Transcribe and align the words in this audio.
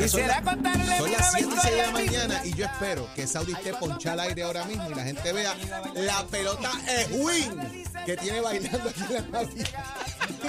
Quisiera 0.00 0.42
contarle 0.42 0.96
Son 0.96 1.12
las 1.12 1.32
7 1.32 1.48
y 1.48 1.60
6 1.60 1.74
de 1.74 1.82
la 1.82 1.90
mañana 1.90 2.40
y 2.44 2.54
yo 2.54 2.64
espero 2.64 3.08
que 3.14 3.26
Saudi 3.26 3.52
esté 3.52 3.74
ponchada 3.74 4.22
al 4.22 4.28
aire 4.30 4.42
ahora 4.44 4.64
mismo 4.64 4.90
y 4.90 4.94
la 4.94 5.02
gente 5.02 5.32
vea 5.32 5.54
la 5.94 6.26
pelota 6.26 6.70
Win 7.10 7.84
que 8.06 8.16
tiene 8.16 8.40
bailando 8.40 8.88
aquí 8.88 9.02
en 9.02 9.12
la 9.12 9.20
Navidad. 9.42 9.68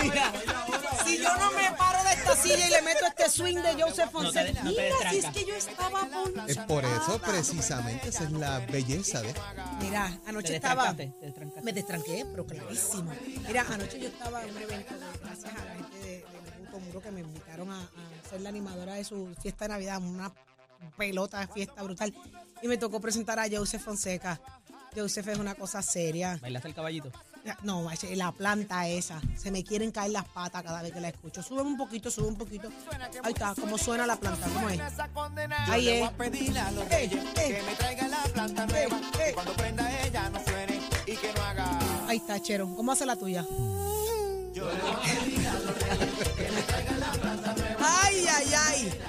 Mira, 0.01 0.31
si 1.03 1.17
yo 1.17 1.37
no 1.37 1.51
me 1.51 1.69
paro 1.77 2.03
de 2.03 2.13
esta 2.13 2.35
silla 2.35 2.67
y 2.67 2.69
le 2.69 2.81
meto 2.81 3.05
este 3.05 3.29
swing 3.29 3.57
de 3.57 3.83
Joseph 3.83 4.09
Fonseca, 4.11 4.63
mira, 4.63 5.09
si 5.09 5.17
es 5.17 5.25
que 5.25 5.45
yo 5.45 5.55
estaba 5.55 6.07
Es 6.47 6.57
por 6.59 6.85
eso 6.85 7.19
precisamente 7.19 8.09
esa 8.09 8.23
es 8.23 8.31
la 8.31 8.59
belleza 8.59 9.21
de 9.21 9.33
Mira, 9.81 10.17
anoche 10.27 10.55
estaba. 10.55 10.95
Me 11.63 11.73
destranqué, 11.73 12.25
pero 12.31 12.45
clarísimo. 12.45 13.11
Mira, 13.47 13.65
anoche 13.69 13.99
yo 13.99 14.07
estaba 14.07 14.43
en 14.43 14.55
un 14.55 14.61
evento, 14.61 14.93
gracias 15.23 15.53
a 15.53 15.65
la 15.65 15.73
gente 15.73 15.97
de, 15.99 16.25
de 16.71 16.79
Muro 16.79 17.01
que 17.01 17.11
me 17.11 17.19
invitaron 17.19 17.69
a, 17.69 17.81
a 17.81 18.10
ser 18.31 18.41
la 18.41 18.49
animadora 18.49 18.93
de 18.95 19.03
su 19.03 19.35
fiesta 19.41 19.65
de 19.65 19.69
Navidad, 19.69 20.01
una 20.01 20.31
pelota 20.97 21.39
de 21.41 21.47
fiesta 21.47 21.83
brutal. 21.83 22.13
Y 22.61 22.67
me 22.67 22.77
tocó 22.77 22.99
presentar 22.99 23.37
a 23.39 23.45
Joseph 23.51 23.81
Fonseca. 23.83 24.39
Joseph 24.95 25.27
es 25.29 25.37
una 25.37 25.55
cosa 25.55 25.81
seria. 25.81 26.37
¿Bailaste 26.41 26.67
el 26.69 26.73
caballito? 26.75 27.11
No, 27.63 27.89
la 28.13 28.31
planta 28.31 28.87
esa. 28.87 29.19
Se 29.35 29.49
me 29.51 29.63
quieren 29.63 29.91
caer 29.91 30.11
las 30.11 30.25
patas 30.25 30.61
cada 30.63 30.81
vez 30.83 30.91
que 30.93 30.99
la 30.99 31.09
escucho. 31.09 31.41
Sube 31.41 31.61
un 31.61 31.75
poquito, 31.77 32.11
sube 32.11 32.27
un 32.27 32.35
poquito. 32.35 32.69
Ahí 33.23 33.33
está, 33.33 33.55
cómo 33.59 33.77
suena 33.77 34.05
la 34.05 34.15
planta, 34.17 34.47
¿cómo 34.53 34.69
es? 34.69 34.79
esa 34.79 35.07
condena. 35.09 35.55
Ahí 35.71 35.85
Yo 35.85 35.89
le 35.91 35.95
es. 35.95 35.99
voy 36.01 36.09
a 36.09 36.17
pedir 36.17 36.59
a 36.59 36.71
los 36.71 36.83
Eh, 36.85 36.87
reyes 36.89 37.23
eh. 37.25 37.33
que 37.35 37.63
me 37.63 37.75
traigan 37.75 38.11
la 38.11 38.23
planta 38.23 38.65
nueva, 38.67 38.99
Ay, 47.83 48.25
ay, 48.29 48.53
ay. 48.55 48.99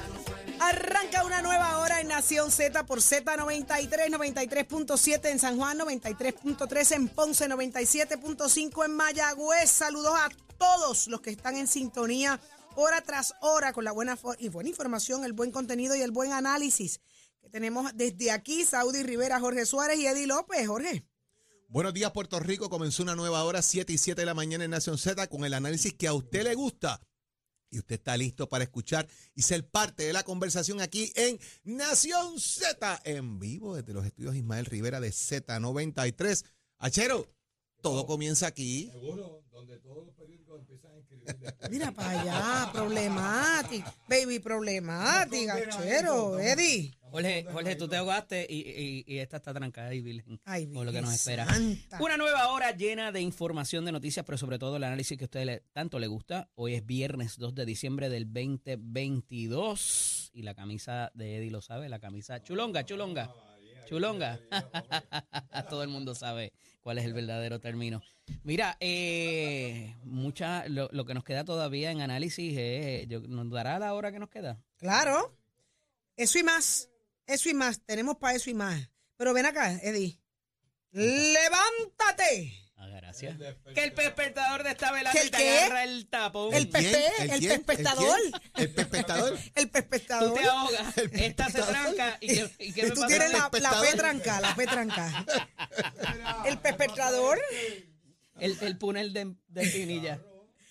Arranca 0.60 1.24
una 1.24 1.42
nueva 1.42 1.78
hora 1.78 2.00
en 2.00 2.08
Nación 2.08 2.50
Z 2.50 2.86
por 2.86 3.00
Z93, 3.00 3.88
93.7 3.88 5.30
en 5.30 5.38
San 5.38 5.56
Juan, 5.56 5.78
93.3 5.78 6.92
en 6.92 7.08
Ponce, 7.08 7.48
97.5 7.48 8.84
en 8.84 8.96
Mayagüez. 8.96 9.70
Saludos 9.70 10.14
a 10.14 10.28
todos 10.56 11.08
los 11.08 11.20
que 11.20 11.30
están 11.30 11.56
en 11.56 11.66
sintonía 11.66 12.40
hora 12.76 13.02
tras 13.02 13.34
hora 13.40 13.72
con 13.72 13.84
la 13.84 13.92
buena 13.92 14.18
y 14.38 14.48
buena 14.48 14.70
información, 14.70 15.24
el 15.24 15.32
buen 15.32 15.50
contenido 15.50 15.94
y 15.94 16.00
el 16.00 16.10
buen 16.10 16.32
análisis 16.32 17.00
que 17.40 17.50
tenemos 17.50 17.90
desde 17.94 18.30
aquí, 18.30 18.64
Saudi 18.64 19.02
Rivera, 19.02 19.40
Jorge 19.40 19.66
Suárez 19.66 19.98
y 19.98 20.06
Eddie 20.06 20.26
López. 20.26 20.66
Jorge. 20.66 21.04
Buenos 21.68 21.92
días 21.92 22.12
Puerto 22.12 22.38
Rico, 22.38 22.70
comenzó 22.70 23.02
una 23.02 23.16
nueva 23.16 23.42
hora 23.44 23.62
7 23.62 23.92
y 23.92 23.98
7 23.98 24.20
de 24.20 24.26
la 24.26 24.34
mañana 24.34 24.64
en 24.64 24.70
Nación 24.70 24.96
Z 24.96 25.26
con 25.26 25.44
el 25.44 25.54
análisis 25.54 25.92
que 25.94 26.06
a 26.06 26.14
usted 26.14 26.44
le 26.44 26.54
gusta. 26.54 27.00
Y 27.72 27.78
usted 27.78 27.94
está 27.94 28.16
listo 28.18 28.48
para 28.50 28.64
escuchar 28.64 29.08
y 29.34 29.42
ser 29.42 29.66
parte 29.66 30.04
de 30.04 30.12
la 30.12 30.22
conversación 30.22 30.82
aquí 30.82 31.10
en 31.16 31.40
Nación 31.64 32.38
Z, 32.38 33.00
en 33.04 33.38
vivo 33.38 33.74
desde 33.74 33.94
los 33.94 34.04
estudios 34.04 34.36
Ismael 34.36 34.66
Rivera 34.66 35.00
de 35.00 35.08
Z93. 35.08 36.44
Achero, 36.76 37.26
todo 37.82 38.06
comienza 38.06 38.46
aquí. 38.46 38.90
Mira 41.70 41.92
para 41.92 42.20
allá, 42.20 42.70
problemática. 42.72 43.94
Baby, 44.08 44.38
problemática, 44.40 45.56
chero, 45.70 46.38
Eddie. 46.38 46.92
Jorge, 47.10 47.44
Jorge, 47.52 47.76
tú 47.76 47.88
te 47.88 47.96
ahogaste 47.96 48.46
y, 48.48 48.60
y- 48.60 49.04
y 49.06 49.18
esta 49.18 49.36
está 49.36 49.52
trancada 49.52 49.90
Virgen. 49.90 50.40
Ay, 50.46 50.66
por 50.66 50.86
lo 50.86 50.92
que 50.92 51.02
nos 51.02 51.12
espera. 51.12 51.44
Santa. 51.46 51.98
Una 52.02 52.16
nueva 52.16 52.48
hora 52.52 52.74
llena 52.74 53.12
de 53.12 53.20
información, 53.20 53.84
de 53.84 53.92
noticias, 53.92 54.24
pero 54.24 54.38
sobre 54.38 54.58
todo 54.58 54.76
el 54.76 54.84
análisis 54.84 55.18
que 55.18 55.24
a 55.24 55.26
usted 55.26 55.44
le- 55.44 55.60
tanto 55.74 55.98
le 55.98 56.06
gusta. 56.06 56.48
Hoy 56.54 56.74
es 56.74 56.86
viernes 56.86 57.36
2 57.36 57.54
de 57.54 57.66
diciembre 57.66 58.08
del 58.08 58.24
2022 58.32 60.30
y 60.32 60.42
la 60.42 60.54
camisa 60.54 61.10
de 61.14 61.36
Eddie 61.36 61.50
lo 61.50 61.60
sabe, 61.60 61.88
la 61.90 61.98
camisa 61.98 62.42
chulonga, 62.42 62.84
chulonga, 62.86 63.30
chulonga. 63.86 64.40
Todo 65.68 65.82
el 65.82 65.90
mundo 65.90 66.14
sabe 66.14 66.52
cuál 66.82 66.98
es 66.98 67.04
el 67.04 67.14
verdadero 67.14 67.60
término. 67.60 68.02
Mira, 68.44 68.76
eh, 68.80 69.96
mucha, 70.04 70.68
lo, 70.68 70.88
lo 70.92 71.04
que 71.06 71.14
nos 71.14 71.24
queda 71.24 71.44
todavía 71.44 71.90
en 71.90 72.00
análisis 72.02 72.54
es, 72.58 73.08
yo- 73.08 73.20
¿nos 73.20 73.50
dará 73.50 73.78
la 73.78 73.94
hora 73.94 74.12
que 74.12 74.18
nos 74.18 74.28
queda? 74.28 74.62
Claro, 74.78 75.36
eso 76.16 76.38
y 76.38 76.42
más, 76.42 76.90
eso 77.26 77.48
y 77.48 77.54
más, 77.54 77.80
tenemos 77.84 78.16
para 78.16 78.36
eso 78.36 78.50
y 78.50 78.54
más. 78.54 78.90
Pero 79.16 79.32
ven 79.32 79.46
acá, 79.46 79.72
Eddie. 79.82 80.18
¡Levántate! 80.92 82.52
Ah, 82.84 82.88
gracias. 82.88 83.36
Que 83.74 83.84
el 83.84 83.94
despertador 83.94 84.64
de 84.64 84.70
esta 84.70 84.90
velada 84.90 85.12
¿Que 85.12 85.26
y 85.26 85.30
te 85.30 85.36
qué? 85.38 85.58
agarra 85.60 85.84
el 85.84 86.06
tapón. 86.08 86.52
El 86.52 86.68
¿Quién? 86.68 86.82
Pepe, 86.92 87.06
el 87.32 87.38
quién? 87.38 87.62
pespectador. 87.62 88.18
quién? 88.20 88.42
¿El 88.56 88.74
pespectador? 88.74 89.38
El 89.54 89.66
Tú 89.66 89.70
pespectador. 89.72 90.34
te 90.40 90.44
ahogas, 90.48 90.98
El 90.98 91.20
esta 91.20 91.48
se 91.50 91.62
tranca 91.62 92.18
y, 92.20 92.26
que- 92.26 92.50
y 92.58 92.72
que 92.72 92.82
me 92.82 92.90
Tú 92.90 92.94
pasa 93.02 93.06
tienes 93.06 93.26
el 93.28 93.32
la, 93.32 93.38
la 93.38 93.50
pespectador. 93.50 93.86
petranca, 93.90 94.40
la 94.40 94.54
petranca. 94.56 95.26
El 96.46 96.58
pespectador. 96.58 97.38
El, 98.40 98.58
el 98.60 98.78
túnel 98.78 99.12
de, 99.12 99.32
de 99.48 99.66
Pinilla. 99.68 100.20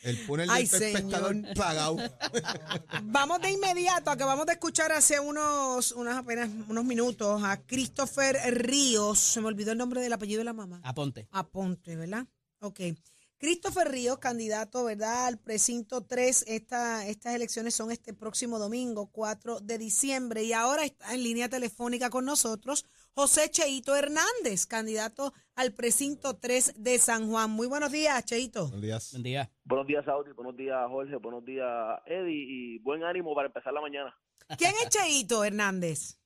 El 0.03 0.17
del 0.25 0.49
pespectador 0.49 1.33
señor. 1.33 1.53
pagado. 1.55 1.97
Vamos 3.03 3.41
de 3.41 3.51
inmediato, 3.51 4.09
acabamos 4.09 4.45
de 4.47 4.53
escuchar 4.53 4.91
hace 4.91 5.19
unos, 5.19 5.91
unos 5.91 6.15
apenas 6.15 6.49
unos 6.67 6.83
minutos 6.85 7.41
a 7.43 7.61
Christopher 7.61 8.37
Ríos. 8.51 9.19
Se 9.19 9.41
me 9.41 9.47
olvidó 9.47 9.73
el 9.73 9.77
nombre 9.77 10.01
del 10.01 10.13
apellido 10.13 10.39
de 10.39 10.45
la 10.45 10.53
mamá. 10.53 10.81
Aponte. 10.83 11.27
Aponte, 11.31 11.95
¿verdad? 11.95 12.25
Ok. 12.61 12.79
Christopher 13.37 13.89
Ríos, 13.89 14.19
candidato, 14.19 14.83
¿verdad? 14.83 15.25
Al 15.25 15.39
precinto 15.39 16.03
3. 16.03 16.45
Esta, 16.47 17.07
estas 17.07 17.33
elecciones 17.33 17.73
son 17.73 17.91
este 17.91 18.13
próximo 18.13 18.59
domingo, 18.59 19.07
4 19.11 19.61
de 19.61 19.79
diciembre. 19.79 20.43
Y 20.43 20.53
ahora 20.53 20.85
está 20.85 21.13
en 21.13 21.23
línea 21.23 21.49
telefónica 21.49 22.11
con 22.11 22.25
nosotros 22.25 22.85
José 23.13 23.49
Cheito 23.49 23.93
Hernández, 23.95 24.65
candidato 24.65 25.33
al 25.55 25.73
precinto 25.73 26.37
3 26.37 26.81
de 26.81 26.97
San 26.97 27.29
Juan. 27.29 27.51
Muy 27.51 27.67
buenos 27.67 27.91
días, 27.91 28.23
Cheito. 28.25 28.63
Buenos 28.63 28.81
días. 28.81 29.11
Buen 29.11 29.23
día. 29.23 29.51
Buenos 29.65 29.87
días, 29.87 30.05
Saudi. 30.05 30.31
Buenos 30.31 30.55
días, 30.55 30.77
Jorge. 30.87 31.15
Buenos 31.17 31.43
días, 31.43 31.67
Eddie. 32.05 32.45
Y 32.47 32.79
buen 32.79 33.03
ánimo 33.03 33.35
para 33.35 33.47
empezar 33.47 33.73
la 33.73 33.81
mañana. 33.81 34.15
¿Quién 34.57 34.71
es 34.81 34.89
Cheito 34.89 35.43
Hernández? 35.43 36.17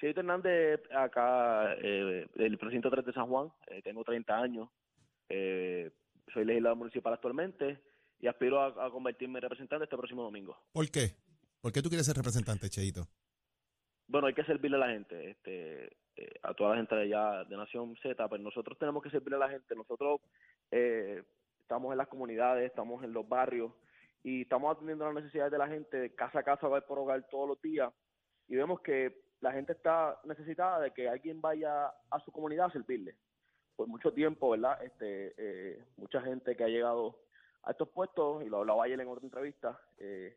Cheito 0.00 0.20
Hernández, 0.20 0.80
acá 0.92 1.74
eh, 1.74 2.26
del 2.34 2.58
precinto 2.58 2.90
3 2.90 3.06
de 3.06 3.12
San 3.12 3.28
Juan. 3.28 3.52
Eh, 3.68 3.80
tengo 3.82 4.02
30 4.02 4.36
años. 4.36 4.68
Eh, 5.28 5.92
soy 6.34 6.44
legislador 6.44 6.78
municipal 6.78 7.12
actualmente 7.14 7.80
y 8.18 8.26
aspiro 8.26 8.60
a, 8.60 8.86
a 8.86 8.90
convertirme 8.90 9.38
en 9.38 9.42
representante 9.44 9.84
este 9.84 9.96
próximo 9.96 10.24
domingo. 10.24 10.56
¿Por 10.72 10.90
qué? 10.90 11.14
¿Por 11.60 11.72
qué 11.72 11.80
tú 11.80 11.88
quieres 11.88 12.06
ser 12.06 12.16
representante, 12.16 12.68
Cheito? 12.68 13.08
Bueno, 14.08 14.28
hay 14.28 14.34
que 14.34 14.44
servirle 14.44 14.76
a 14.76 14.80
la 14.80 14.88
gente, 14.88 15.30
este, 15.30 15.86
eh, 16.16 16.34
a 16.42 16.54
toda 16.54 16.70
la 16.70 16.76
gente 16.76 16.94
de 16.94 17.02
allá 17.02 17.44
de 17.44 17.56
Nación 17.56 17.96
Z, 17.96 18.28
pero 18.28 18.42
nosotros 18.42 18.78
tenemos 18.78 19.02
que 19.02 19.10
servirle 19.10 19.36
a 19.36 19.40
la 19.40 19.50
gente. 19.50 19.74
Nosotros 19.74 20.20
eh, 20.70 21.22
estamos 21.60 21.92
en 21.92 21.98
las 21.98 22.08
comunidades, 22.08 22.66
estamos 22.66 23.02
en 23.02 23.12
los 23.12 23.28
barrios 23.28 23.72
y 24.22 24.42
estamos 24.42 24.74
atendiendo 24.74 25.04
las 25.06 25.14
necesidades 25.14 25.52
de 25.52 25.58
la 25.58 25.68
gente 25.68 25.96
de 25.96 26.14
casa 26.14 26.40
a 26.40 26.42
casa, 26.42 26.66
hogar 26.66 26.86
por 26.86 26.98
hogar 26.98 27.26
todos 27.28 27.48
los 27.48 27.60
días 27.60 27.92
y 28.48 28.56
vemos 28.56 28.80
que 28.80 29.26
la 29.40 29.52
gente 29.52 29.72
está 29.72 30.18
necesitada 30.24 30.80
de 30.80 30.92
que 30.92 31.08
alguien 31.08 31.40
vaya 31.40 31.88
a 32.10 32.20
su 32.24 32.32
comunidad 32.32 32.66
a 32.66 32.72
servirle. 32.72 33.16
Por 33.74 33.88
mucho 33.88 34.12
tiempo, 34.12 34.50
¿verdad? 34.50 34.82
Este, 34.82 35.34
eh, 35.36 35.84
mucha 35.96 36.20
gente 36.22 36.56
que 36.56 36.64
ha 36.64 36.68
llegado 36.68 37.18
a 37.62 37.72
estos 37.72 37.88
puestos, 37.88 38.44
y 38.44 38.48
lo 38.48 38.58
hablaba 38.58 38.84
ayer 38.84 38.98
en 39.00 39.08
otra 39.08 39.24
entrevista, 39.24 39.78
eh, 39.98 40.36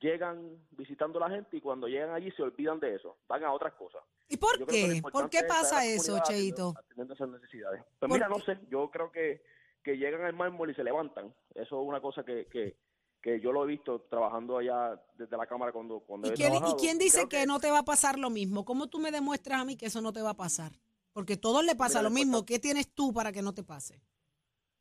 llegan 0.00 0.58
visitando 0.70 1.22
a 1.22 1.28
la 1.28 1.34
gente 1.36 1.56
y 1.56 1.60
cuando 1.60 1.86
llegan 1.88 2.10
allí 2.14 2.30
se 2.32 2.42
olvidan 2.42 2.80
de 2.80 2.94
eso, 2.94 3.16
van 3.28 3.44
a 3.44 3.52
otras 3.52 3.74
cosas. 3.74 4.02
¿Y 4.28 4.36
por 4.36 4.58
Yo 4.58 4.66
qué? 4.66 5.00
¿Por 5.12 5.30
qué 5.30 5.44
pasa 5.44 5.84
eso, 5.86 6.18
Cheito? 6.24 6.74
atendiendo- 6.76 7.14
esas 7.14 7.28
necesidades. 7.28 7.82
Pues 7.98 8.08
¿Por 8.08 8.12
mira, 8.12 8.26
qué? 8.28 8.38
no 8.38 8.44
sé, 8.44 8.58
yo 8.70 8.90
creo 8.90 9.10
que, 9.12 9.42
que 9.82 9.96
llegan 9.96 10.22
al 10.22 10.34
mármol 10.34 10.70
y 10.70 10.74
se 10.74 10.82
levantan. 10.84 11.32
Eso 11.54 11.80
es 11.80 11.88
una 11.88 12.00
cosa 12.00 12.24
que, 12.24 12.46
que, 12.46 12.76
que 13.22 13.40
yo 13.40 13.52
lo 13.52 13.64
he 13.64 13.66
visto 13.68 14.00
trabajando 14.10 14.58
allá 14.58 15.00
desde 15.14 15.36
la 15.36 15.46
Cámara 15.46 15.72
cuando, 15.72 16.00
cuando 16.00 16.28
¿Y 16.28 16.32
he 16.32 16.34
quién, 16.34 16.54
¿Y 16.54 16.74
quién 16.78 16.98
dice 16.98 17.28
que, 17.28 17.46
no 17.46 17.60
te 17.60 17.70
va 17.70 17.78
a 17.80 17.84
pasar 17.84 18.18
lo 18.18 18.30
mismo? 18.30 18.64
¿Cómo 18.64 18.88
tú 18.88 18.98
me 18.98 19.10
demuestras 19.10 19.60
a 19.60 19.64
mí 19.64 19.76
que 19.76 19.86
eso 19.86 20.00
no 20.00 20.12
te 20.12 20.22
va 20.22 20.30
a 20.30 20.36
pasar? 20.36 20.72
Porque 21.12 21.36
todos 21.36 21.64
le 21.64 21.74
pasa 21.74 22.00
Mira, 22.00 22.10
lo 22.10 22.10
mismo. 22.10 22.44
¿Qué 22.44 22.58
tienes 22.58 22.92
tú 22.92 23.12
para 23.12 23.32
que 23.32 23.42
no 23.42 23.54
te 23.54 23.62
pase? 23.62 24.02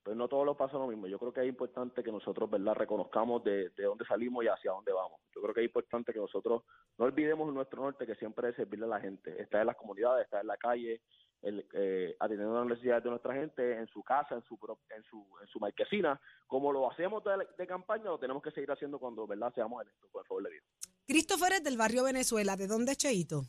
Pues 0.05 0.15
no 0.15 0.27
todos 0.27 0.45
los 0.45 0.55
pasa 0.55 0.77
lo 0.77 0.85
mismo. 0.85 1.07
Yo 1.07 1.17
creo 1.17 1.33
que 1.33 1.41
es 1.41 1.47
importante 1.47 2.03
que 2.03 2.11
nosotros, 2.11 2.47
¿verdad?, 2.47 2.75
reconozcamos 2.75 3.43
de, 3.43 3.71
de 3.71 3.83
dónde 3.85 4.05
salimos 4.05 4.45
y 4.45 4.47
hacia 4.47 4.69
dónde 4.69 4.93
vamos. 4.93 5.19
Yo 5.33 5.41
creo 5.41 5.51
que 5.51 5.61
es 5.61 5.65
importante 5.65 6.13
que 6.13 6.19
nosotros 6.19 6.61
no 6.99 7.05
olvidemos 7.05 7.51
nuestro 7.51 7.81
norte, 7.81 8.05
que 8.05 8.13
siempre 8.13 8.49
es 8.49 8.55
servirle 8.55 8.85
a 8.85 8.89
la 8.89 9.01
gente. 9.01 9.41
Estar 9.41 9.61
en 9.61 9.67
las 9.67 9.75
comunidades, 9.75 10.25
estar 10.25 10.41
en 10.41 10.47
la 10.47 10.57
calle, 10.57 11.01
el, 11.41 11.65
eh, 11.73 12.15
atendiendo 12.19 12.53
las 12.53 12.67
necesidades 12.67 13.03
de 13.03 13.09
nuestra 13.09 13.33
gente 13.33 13.79
en 13.79 13.87
su 13.87 14.03
casa, 14.03 14.35
en 14.35 14.43
su 14.43 14.59
en 14.95 15.03
su, 15.05 15.25
en 15.41 15.47
su 15.47 15.59
marquesina. 15.59 16.21
Como 16.45 16.71
lo 16.71 16.91
hacemos 16.91 17.23
de, 17.23 17.47
de 17.57 17.65
campaña, 17.65 18.03
lo 18.03 18.19
tenemos 18.19 18.43
que 18.43 18.51
seguir 18.51 18.71
haciendo 18.71 18.99
cuando, 18.99 19.25
¿verdad?, 19.25 19.51
seamos 19.55 19.81
electos, 19.81 20.07
por 20.11 20.23
favor 20.27 20.43
de 20.43 20.51
Dios. 20.51 20.63
Christopher 21.07 21.53
es 21.53 21.63
del 21.63 21.77
barrio 21.77 22.03
Venezuela. 22.03 22.55
¿De 22.55 22.67
dónde 22.67 22.91
es 22.91 22.99
Cheito? 22.99 23.41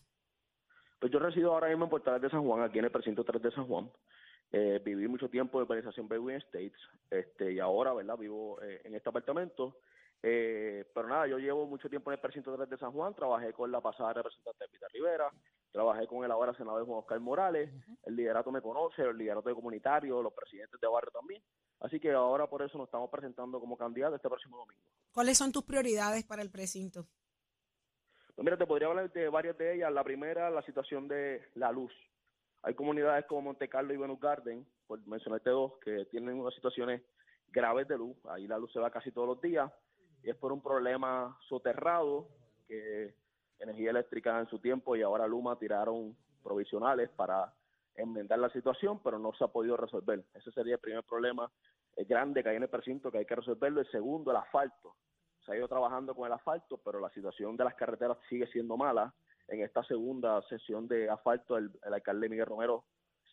Pues 0.98 1.12
yo 1.12 1.18
resido 1.18 1.52
ahora 1.52 1.68
mismo 1.68 1.84
en 1.84 1.90
Portales 1.90 2.22
de 2.22 2.30
San 2.30 2.42
Juan, 2.46 2.62
aquí 2.62 2.78
en 2.78 2.86
el 2.86 2.90
precinto 2.90 3.24
3 3.24 3.42
de 3.42 3.50
San 3.50 3.66
Juan. 3.66 3.90
Eh, 4.58 4.80
viví 4.82 5.06
mucho 5.06 5.28
tiempo 5.28 5.58
en 5.58 5.60
la 5.60 5.74
organización 5.74 6.08
Bedouin 6.08 6.36
States 6.36 6.78
este, 7.10 7.52
y 7.52 7.58
ahora, 7.58 7.92
¿verdad? 7.92 8.16
Vivo 8.16 8.58
eh, 8.62 8.80
en 8.84 8.94
este 8.94 9.10
apartamento. 9.10 9.76
Eh, 10.22 10.90
pero 10.94 11.08
nada, 11.08 11.26
yo 11.26 11.36
llevo 11.36 11.66
mucho 11.66 11.90
tiempo 11.90 12.10
en 12.10 12.14
el 12.14 12.20
precinto 12.20 12.56
3 12.56 12.70
de 12.70 12.78
San 12.78 12.90
Juan, 12.90 13.14
trabajé 13.14 13.52
con 13.52 13.70
la 13.70 13.82
pasada 13.82 14.14
representante 14.14 14.64
Pita 14.72 14.86
Rivera, 14.94 15.30
trabajé 15.70 16.06
con 16.06 16.24
el 16.24 16.30
ahora 16.30 16.54
senador 16.54 16.86
Juan 16.86 17.00
Oscar 17.00 17.20
Morales, 17.20 17.70
el 18.04 18.16
liderato 18.16 18.50
me 18.50 18.62
conoce, 18.62 19.02
el 19.02 19.18
liderato 19.18 19.50
de 19.50 19.54
comunitario, 19.54 20.22
los 20.22 20.32
presidentes 20.32 20.80
de 20.80 20.88
barrio 20.88 21.10
también. 21.10 21.42
Así 21.80 22.00
que 22.00 22.12
ahora 22.12 22.46
por 22.46 22.62
eso 22.62 22.78
nos 22.78 22.86
estamos 22.86 23.10
presentando 23.10 23.60
como 23.60 23.76
candidatos 23.76 24.16
este 24.16 24.30
próximo 24.30 24.56
domingo. 24.56 24.86
¿Cuáles 25.12 25.36
son 25.36 25.52
tus 25.52 25.64
prioridades 25.64 26.24
para 26.24 26.40
el 26.40 26.50
precinto? 26.50 27.06
Pues 28.34 28.42
mira, 28.42 28.56
te 28.56 28.66
podría 28.66 28.88
hablar 28.88 29.12
de 29.12 29.28
varias 29.28 29.58
de 29.58 29.74
ellas. 29.74 29.92
La 29.92 30.02
primera, 30.02 30.48
la 30.48 30.62
situación 30.62 31.08
de 31.08 31.42
la 31.56 31.70
luz. 31.72 31.92
Hay 32.62 32.74
comunidades 32.74 33.26
como 33.26 33.42
Monte 33.42 33.68
Carlo 33.68 33.92
y 33.92 33.96
Venus 33.96 34.20
Garden, 34.20 34.66
por 34.86 35.04
mencionarte 35.06 35.50
dos, 35.50 35.74
que 35.84 36.06
tienen 36.06 36.38
unas 36.38 36.54
situaciones 36.54 37.02
graves 37.48 37.88
de 37.88 37.96
luz. 37.96 38.16
Ahí 38.28 38.46
la 38.46 38.58
luz 38.58 38.72
se 38.72 38.80
va 38.80 38.90
casi 38.90 39.12
todos 39.12 39.28
los 39.28 39.40
días 39.40 39.70
y 40.22 40.30
es 40.30 40.36
por 40.36 40.52
un 40.52 40.62
problema 40.62 41.38
soterrado 41.48 42.28
que 42.66 43.14
Energía 43.58 43.90
Eléctrica 43.90 44.38
en 44.40 44.46
su 44.48 44.58
tiempo 44.58 44.96
y 44.96 45.02
ahora 45.02 45.26
Luma 45.26 45.58
tiraron 45.58 46.16
provisionales 46.42 47.08
para 47.10 47.52
enmendar 47.94 48.38
la 48.38 48.50
situación, 48.50 49.00
pero 49.02 49.18
no 49.18 49.32
se 49.32 49.44
ha 49.44 49.48
podido 49.48 49.76
resolver. 49.76 50.24
Ese 50.34 50.50
sería 50.52 50.74
el 50.74 50.80
primer 50.80 51.04
problema 51.04 51.50
eh, 51.96 52.04
grande 52.04 52.42
que 52.42 52.50
hay 52.50 52.56
en 52.56 52.64
el 52.64 52.68
precinto 52.68 53.10
que 53.10 53.18
hay 53.18 53.26
que 53.26 53.36
resolverlo. 53.36 53.80
El 53.80 53.90
segundo, 53.90 54.30
el 54.30 54.36
asfalto 54.36 54.96
se 55.44 55.52
ha 55.52 55.56
ido 55.56 55.68
trabajando 55.68 56.14
con 56.14 56.26
el 56.26 56.32
asfalto, 56.32 56.78
pero 56.78 57.00
la 57.00 57.10
situación 57.10 57.56
de 57.56 57.64
las 57.64 57.74
carreteras 57.74 58.18
sigue 58.28 58.46
siendo 58.48 58.76
mala. 58.76 59.14
En 59.48 59.62
esta 59.62 59.82
segunda 59.84 60.43
sesión 60.48 60.88
de 60.88 61.08
asfalto, 61.08 61.56
el, 61.56 61.70
el 61.84 61.94
alcalde 61.94 62.28
Miguel 62.28 62.46
Romero 62.46 62.84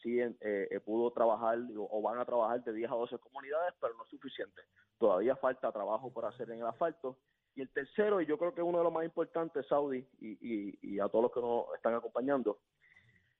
sí 0.04 0.19
eh, 0.19 0.36
eh, 0.42 0.80
pudo 0.81 1.12
trabajar 1.12 1.57
o, 1.77 2.01
van 2.01 2.19
a 2.19 2.25
trabajar 2.25 2.63
de 2.63 2.74
10 2.74 2.92
a 2.92 2.95
12 2.95 3.18
comunidades, 3.19 3.74
pero 3.80 3.95
no 3.95 4.04
es 4.04 4.10
suficiente. 4.10 4.62
Todavía 5.00 5.36
falta 5.38 5.71
trabajo 5.71 6.12
por 6.13 6.25
hacer 6.25 6.51
en 6.51 6.60
el 6.60 6.68
asfalto. 6.68 7.18
Y 7.56 7.62
el 7.62 7.69
tercero, 7.69 8.19
y 8.19 8.25
yo 8.25 8.38
creo 8.38 8.54
que 8.54 8.62
uno 8.62 8.80
de 8.80 8.83
los 8.83 8.94
más 8.94 9.06
importantes, 9.06 9.65
Saudi, 9.68 10.06
y, 10.19 10.31
y, 10.42 10.77
y 10.81 11.00
a 11.00 11.07
todos 11.07 11.24
los 11.24 11.31
que 11.31 11.39
nos 11.39 11.65
están 11.75 11.94
acompañando, 11.94 12.59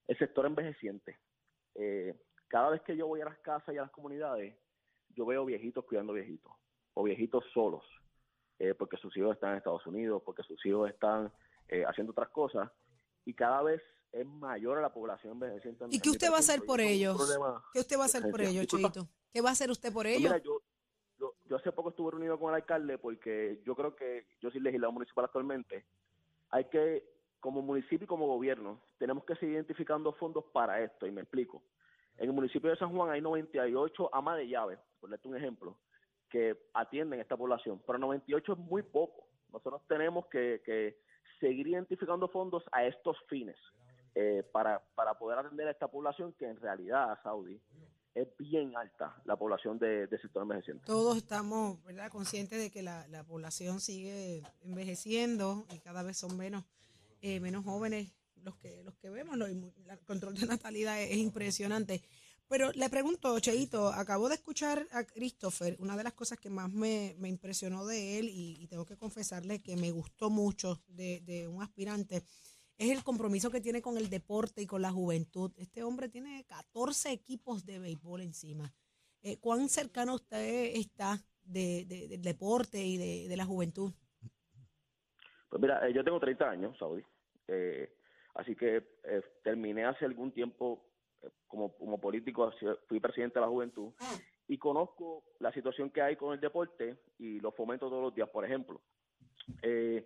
el 0.08 0.18
sector 0.18 0.46
envejeciente. 0.46 1.18
Eh, 1.76 2.16
cada 2.48 2.69
vez 2.69 2.81
que 2.81 2.96
yo 2.96 3.08
voy 3.08 3.22
a 3.22 3.26
las 3.26 3.40
casas 3.40 3.74
y 3.74 3.78
a 3.78 3.81
las 3.81 3.92
comunidades, 3.92 4.56
yo 5.10 5.26
veo 5.26 5.46
viejitos 5.46 5.84
cuidando 5.86 6.14
viejitos, 6.14 6.52
o 6.94 7.04
viejitos 7.04 7.44
solos, 7.54 7.84
eh, 8.60 8.76
porque 8.76 8.98
sus 8.98 9.16
hijos 9.18 9.34
están 9.34 9.52
en 9.52 9.58
Estados 9.58 9.86
Unidos, 9.88 10.22
porque 10.24 10.44
sus 10.44 10.64
hijos 10.66 10.90
están 10.90 11.31
eh, 11.69 11.83
haciendo 11.88 12.12
otras 12.12 12.30
cosas, 12.30 12.69
y 13.25 13.33
cada 13.33 13.62
vez 13.62 13.81
es 14.12 14.25
mayor 14.25 14.80
la 14.81 14.94
población 14.94 15.33
envejeciente. 15.33 15.86
en- 15.86 15.94
¿Y 15.94 16.00
qué 16.00 16.10
usted 16.12 16.31
va 16.31 16.38
a 16.38 16.39
hacer 16.39 16.62
por 16.65 16.80
ellos? 16.81 17.18
¿Qué 17.74 17.80
usted 17.80 17.98
va 17.98 18.04
a 18.04 18.06
hacer 18.06 18.30
por 18.30 18.42
ellos, 18.42 18.68
Cheito? 18.68 19.07
¿Qué 19.31 19.42
va 19.42 19.50
a 19.50 19.54
hacer 19.54 19.71
usted 19.71 19.92
por 19.92 20.04
Pues 20.06 20.18
ellos? 20.18 20.31
mira, 20.31 20.44
yo, 20.44 20.62
yo, 21.18 21.33
yo 21.45 21.56
hace 21.56 21.71
poco 21.71 21.89
estuve 21.89 22.12
reunido 22.12 22.38
con 22.39 22.50
el 22.50 22.56
alcalde 22.56 22.98
porque 23.00 23.62
yo 23.65 23.75
creo 23.75 23.95
que 23.95 24.27
yo 24.39 24.51
soy 24.51 24.60
legislador 24.62 24.94
municipal 24.94 25.25
actualmente. 25.25 25.86
Hay 26.51 26.65
que, 26.65 27.04
como 27.39 27.62
municipio 27.63 28.04
y 28.04 28.07
como 28.07 28.27
gobierno, 28.27 28.80
tenemos 29.00 29.25
que 29.25 29.36
seguir 29.36 29.56
identificando 29.56 30.13
fondos 30.13 30.45
para 30.54 30.81
esto, 30.83 31.07
y 31.07 31.12
me 31.12 31.21
explico. 31.21 31.63
En 32.18 32.27
el 32.30 32.33
municipio 32.33 32.69
de 32.69 32.77
San 32.77 32.95
Juan 32.95 33.09
hay 33.09 33.21
98 33.21 34.13
amas 34.13 34.38
de 34.38 34.48
llaves, 34.48 34.77
por 35.00 35.09
darte 35.09 35.27
un 35.27 35.36
ejemplo, 35.36 35.75
que 36.30 36.56
atienden 36.74 37.19
a 37.19 37.24
esta 37.24 37.36
población, 37.36 37.81
pero 37.88 37.98
98 37.98 38.54
es 38.54 38.59
muy 38.59 38.83
poco. 38.83 39.25
Nosotros 39.51 39.81
tenemos 39.88 40.27
que, 40.27 40.62
que 40.63 41.00
seguir 41.44 41.68
identificando 41.68 42.28
fondos 42.30 42.63
a 42.72 42.86
estos 42.86 43.18
fines 43.28 43.57
eh, 44.16 44.44
para, 44.54 44.81
para 44.95 45.13
poder 45.18 45.40
atender 45.40 45.68
a 45.68 45.72
esta 45.72 45.88
población 45.90 46.31
que 46.40 46.45
en 46.45 46.57
realidad, 46.62 47.19
Saudi, 47.24 47.60
es 48.16 48.28
bien 48.38 48.78
alta 48.78 49.16
la 49.25 49.36
población 49.36 49.78
de, 49.80 50.07
de 50.07 50.18
sector 50.19 50.44
envejeciente. 50.44 50.86
Todos 50.86 51.18
estamos 51.18 51.84
¿verdad? 51.84 52.10
conscientes 52.12 52.60
de 52.60 52.69
que 52.72 52.81
la, 52.84 53.06
la 53.10 53.24
población 53.25 53.80
sigue 53.81 54.44
envejeciendo 54.62 55.66
y 55.74 55.80
cada 55.80 56.01
vez 56.04 56.16
son 56.18 56.38
menos, 56.38 56.63
eh, 57.22 57.40
menos 57.40 57.66
jóvenes 57.66 58.13
los 58.44 58.56
que, 58.57 58.84
los 58.84 58.95
que 58.95 59.10
vemos. 59.10 59.36
la- 59.38 59.48
El 59.50 60.00
control 60.06 60.36
de 60.36 60.45
natalidad 60.45 61.01
es 61.01 61.18
impresionante. 61.18 62.04
Pero 62.48 62.72
le 62.74 62.90
pregunto, 62.90 63.40
Cheito, 63.40 63.88
acabo 63.88 64.30
de 64.30 64.36
escuchar 64.36 64.86
a 64.92 65.04
Christopher, 65.06 65.75
una 65.80 65.98
de 65.98 66.04
las 66.04 66.13
cosas 66.13 66.38
que 66.40 66.50
más 66.50 66.72
me, 66.72 67.16
me 67.18 67.30
impresionó 67.30 67.86
de 67.86 68.19
él 68.19 68.30
y, 68.30 68.68
tengo 68.68 68.86
que 68.86 68.98
confesarle 68.98 69.62
que 69.62 69.75
me 69.75 69.92
gustó 69.92 70.30
mucho 70.30 70.81
de, 70.88 71.22
de 71.22 71.48
un 71.48 71.63
aspirante, 71.63 72.24
es 72.78 72.92
el 72.92 73.04
compromiso 73.04 73.50
que 73.50 73.62
tiene 73.62 73.81
con 73.81 73.98
el 73.98 74.10
deporte 74.10 74.62
y 74.62 74.68
con 74.68 74.81
la 74.81 74.92
juventud. 74.92 75.51
Este 75.57 75.84
hombre 75.84 76.10
tiene 76.10 76.44
14 76.45 77.12
equipos 77.12 77.66
de 77.66 77.80
béisbol 77.80 78.22
encima. 78.22 78.74
Eh, 79.22 79.38
¿Cuán 79.40 79.69
cercano 79.69 80.16
usted 80.16 80.75
está 80.75 81.24
de, 81.44 81.86
de- 81.86 82.07
del 82.07 82.22
deporte 82.22 82.84
y 82.84 82.98
de, 82.98 83.28
de 83.30 83.38
la 83.38 83.45
juventud? 83.45 83.94
Pues 85.50 85.62
mira, 85.62 85.88
eh, 85.88 85.94
yo 85.94 86.04
tengo 86.04 86.19
30 86.19 86.50
años, 86.50 86.78
Saudi, 86.78 87.04
eh, 87.47 87.95
así 88.35 88.56
que 88.56 88.78
eh, 89.04 89.21
terminé 89.44 89.85
hace 89.85 90.06
algún 90.06 90.31
tiempo 90.31 90.83
como, 91.47 91.73
como 91.77 91.99
político, 91.99 92.51
fui 92.87 92.99
presidente 92.99 93.35
de 93.39 93.42
la 93.45 93.51
juventud 93.51 93.92
y 94.47 94.57
conozco 94.57 95.23
la 95.39 95.51
situación 95.53 95.89
que 95.89 96.01
hay 96.01 96.15
con 96.15 96.33
el 96.33 96.39
deporte 96.39 96.97
y 97.18 97.39
lo 97.39 97.51
fomento 97.51 97.89
todos 97.89 98.01
los 98.03 98.15
días. 98.15 98.30
Por 98.30 98.44
ejemplo, 98.45 98.81
eh, 99.61 100.06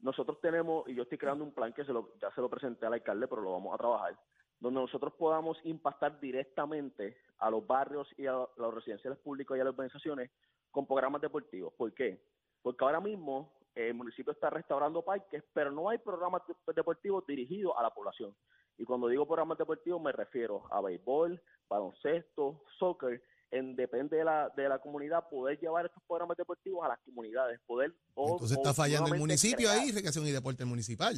nosotros 0.00 0.40
tenemos, 0.40 0.88
y 0.88 0.94
yo 0.94 1.02
estoy 1.04 1.18
creando 1.18 1.44
un 1.44 1.52
plan 1.52 1.72
que 1.72 1.84
se 1.84 1.92
lo, 1.92 2.14
ya 2.20 2.30
se 2.34 2.40
lo 2.40 2.48
presenté 2.50 2.86
al 2.86 2.94
alcalde, 2.94 3.26
pero 3.28 3.42
lo 3.42 3.52
vamos 3.52 3.74
a 3.74 3.78
trabajar, 3.78 4.18
donde 4.60 4.80
nosotros 4.80 5.12
podamos 5.14 5.58
impactar 5.64 6.20
directamente 6.20 7.16
a 7.38 7.50
los 7.50 7.66
barrios 7.66 8.08
y 8.16 8.26
a 8.26 8.32
los 8.56 8.74
residenciales 8.74 9.18
públicos 9.18 9.56
y 9.56 9.60
a 9.60 9.64
las 9.64 9.72
organizaciones 9.72 10.30
con 10.70 10.86
programas 10.86 11.20
deportivos. 11.20 11.72
¿Por 11.74 11.92
qué? 11.94 12.22
Porque 12.62 12.84
ahora 12.84 13.00
mismo 13.00 13.52
eh, 13.74 13.88
el 13.88 13.94
municipio 13.94 14.32
está 14.32 14.50
restaurando 14.50 15.02
parques, 15.02 15.42
pero 15.52 15.70
no 15.70 15.88
hay 15.88 15.98
programas 15.98 16.42
de- 16.46 16.72
deportivos 16.74 17.26
dirigidos 17.26 17.74
a 17.76 17.82
la 17.82 17.90
población. 17.90 18.34
Y 18.78 18.84
cuando 18.84 19.08
digo 19.08 19.26
programas 19.26 19.58
deportivos 19.58 20.00
me 20.02 20.12
refiero 20.12 20.62
a 20.72 20.80
béisbol, 20.80 21.40
baloncesto, 21.68 22.62
soccer, 22.78 23.22
en 23.50 23.76
depende 23.76 24.16
de 24.16 24.24
la, 24.24 24.50
de 24.56 24.68
la 24.68 24.80
comunidad 24.80 25.28
poder 25.28 25.58
llevar 25.60 25.86
estos 25.86 26.02
programas 26.08 26.36
deportivos 26.36 26.84
a 26.84 26.88
las 26.88 26.98
comunidades, 27.00 27.60
poder 27.66 27.94
o- 28.14 28.32
Entonces 28.32 28.56
está 28.56 28.74
fallando 28.74 29.12
el 29.14 29.20
municipio 29.20 29.68
crear- 29.68 29.78
ahí, 29.78 29.92
recreación 29.92 30.26
y 30.26 30.32
deporte 30.32 30.64
municipal. 30.64 31.14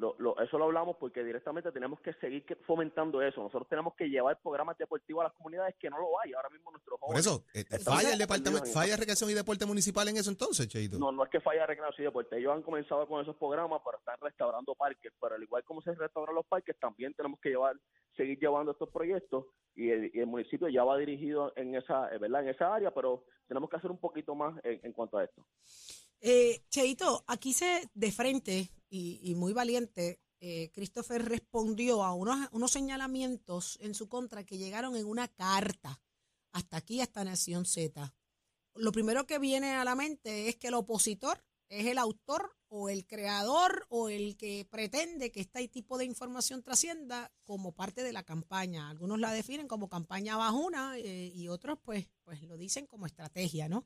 Lo, 0.00 0.16
lo- 0.18 0.40
eso 0.40 0.56
lo 0.58 0.64
hablamos 0.64 0.96
porque 0.96 1.22
directamente 1.22 1.70
tenemos 1.72 2.00
que 2.00 2.14
seguir 2.14 2.44
fomentando 2.66 3.20
eso. 3.22 3.42
Nosotros 3.42 3.68
tenemos 3.68 3.94
que 3.94 4.08
llevar 4.08 4.40
programas 4.40 4.78
deportivos 4.78 5.20
a 5.20 5.24
las 5.24 5.32
comunidades 5.34 5.74
que 5.78 5.90
no 5.90 5.98
lo 5.98 6.18
hay. 6.20 6.32
Ahora 6.32 6.48
mismo 6.48 6.70
nuestros 6.70 6.98
Por 6.98 7.08
jóvenes. 7.08 7.26
eso, 7.26 7.44
eh, 7.54 7.60
Entonces, 7.60 7.84
falla 7.84 8.12
el 8.12 8.18
departamento, 8.18 8.66
en 8.66 8.72
falla 8.72 8.96
recreación 8.96 9.30
y 9.30 9.34
deporte 9.34 9.66
municipal 9.66 10.08
en 10.08 10.16
eso 10.16 10.30
entonces, 10.30 10.66
Cheito. 10.68 10.98
No, 10.98 11.12
no 11.12 11.22
es 11.24 11.30
que 11.30 11.40
falla 11.40 11.66
recreación 11.66 12.02
y 12.02 12.06
deporte. 12.06 12.38
Ellos 12.38 12.52
han 12.54 12.62
comenzado 12.62 13.06
con 13.06 13.20
esos 13.22 13.36
programas 13.36 13.82
para 13.84 13.98
estar 13.98 14.18
restaurando 14.20 14.74
parques, 14.74 15.12
pero 15.20 15.34
al 15.34 15.42
igual 15.42 15.62
como 15.64 15.82
se 15.82 15.94
restauran 15.94 16.34
los 16.34 16.46
parques, 16.46 16.76
también 16.80 17.12
tenemos 17.14 17.38
que 17.40 17.50
llevar, 17.50 17.76
seguir 18.16 18.38
llevando 18.40 18.72
estos 18.72 18.88
proyectos 18.88 19.44
y 19.74 19.90
el, 19.90 20.10
y 20.14 20.20
el 20.20 20.26
municipio 20.26 20.68
ya 20.68 20.82
va 20.82 20.96
dirigido 20.96 21.52
en 21.56 21.74
esa, 21.74 22.12
eh, 22.14 22.18
¿verdad? 22.18 22.42
En 22.42 22.48
esa 22.48 22.74
área, 22.74 22.90
pero 22.92 23.24
tenemos 23.46 23.68
que 23.68 23.76
hacer 23.76 23.90
un 23.90 23.98
poquito 23.98 24.34
más 24.34 24.58
en, 24.64 24.80
en 24.82 24.92
cuanto 24.92 25.18
a 25.18 25.24
esto. 25.24 25.44
Eh, 26.22 26.62
Cheito, 26.68 27.24
aquí 27.28 27.52
se 27.52 27.88
de 27.94 28.12
frente 28.12 28.70
y, 28.90 29.20
y 29.22 29.34
muy 29.34 29.52
valiente, 29.52 30.20
eh, 30.40 30.70
Christopher 30.72 31.22
respondió 31.24 32.02
a 32.02 32.14
unos, 32.14 32.48
unos 32.52 32.70
señalamientos 32.70 33.78
en 33.82 33.94
su 33.94 34.08
contra 34.08 34.44
que 34.44 34.56
llegaron 34.56 34.96
en 34.96 35.06
una 35.06 35.28
carta 35.28 36.00
hasta 36.52 36.78
aquí, 36.78 37.00
hasta 37.00 37.24
Nación 37.24 37.66
Z. 37.66 38.14
Lo 38.74 38.92
primero 38.92 39.26
que 39.26 39.38
viene 39.38 39.72
a 39.72 39.84
la 39.84 39.94
mente 39.94 40.48
es 40.48 40.56
que 40.56 40.68
el 40.68 40.74
opositor 40.74 41.44
es 41.68 41.86
el 41.86 41.98
autor 41.98 42.56
o 42.68 42.88
el 42.88 43.06
creador 43.06 43.86
o 43.90 44.08
el 44.08 44.36
que 44.36 44.66
pretende 44.70 45.30
que 45.30 45.40
este 45.40 45.66
tipo 45.68 45.98
de 45.98 46.04
información 46.04 46.62
trascienda 46.62 47.30
como 47.44 47.72
parte 47.72 48.02
de 48.02 48.12
la 48.12 48.22
campaña. 48.22 48.88
Algunos 48.88 49.20
la 49.20 49.32
definen 49.32 49.68
como 49.68 49.88
campaña 49.88 50.36
bajuna 50.36 50.96
eh, 50.96 51.32
y 51.34 51.48
otros 51.48 51.78
pues, 51.82 52.08
pues 52.24 52.42
lo 52.42 52.56
dicen 52.56 52.86
como 52.86 53.06
estrategia, 53.06 53.68
¿no? 53.68 53.84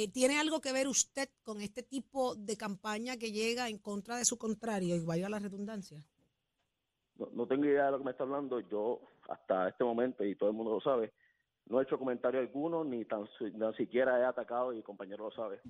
Eh, 0.00 0.06
¿Tiene 0.06 0.38
algo 0.38 0.60
que 0.60 0.72
ver 0.72 0.86
usted 0.86 1.28
con 1.42 1.60
este 1.60 1.82
tipo 1.82 2.36
de 2.36 2.56
campaña 2.56 3.16
que 3.16 3.32
llega 3.32 3.68
en 3.68 3.78
contra 3.78 4.16
de 4.16 4.24
su 4.24 4.38
contrario 4.38 4.94
y 4.94 5.04
vaya 5.04 5.28
la 5.28 5.40
redundancia? 5.40 5.98
No, 7.16 7.28
no 7.32 7.48
tengo 7.48 7.64
idea 7.64 7.86
de 7.86 7.90
lo 7.90 7.98
que 7.98 8.04
me 8.04 8.12
está 8.12 8.22
hablando. 8.22 8.60
Yo, 8.60 9.00
hasta 9.28 9.68
este 9.68 9.82
momento, 9.82 10.22
y 10.24 10.36
todo 10.36 10.50
el 10.50 10.54
mundo 10.54 10.74
lo 10.74 10.80
sabe, 10.80 11.12
no 11.66 11.80
he 11.80 11.82
hecho 11.82 11.98
comentario 11.98 12.38
alguno, 12.38 12.84
ni 12.84 13.06
tan, 13.06 13.26
ni 13.40 13.74
siquiera 13.74 14.20
he 14.20 14.24
atacado, 14.24 14.72
y 14.72 14.76
el 14.76 14.84
compañero 14.84 15.24
lo 15.24 15.30
sabe, 15.32 15.60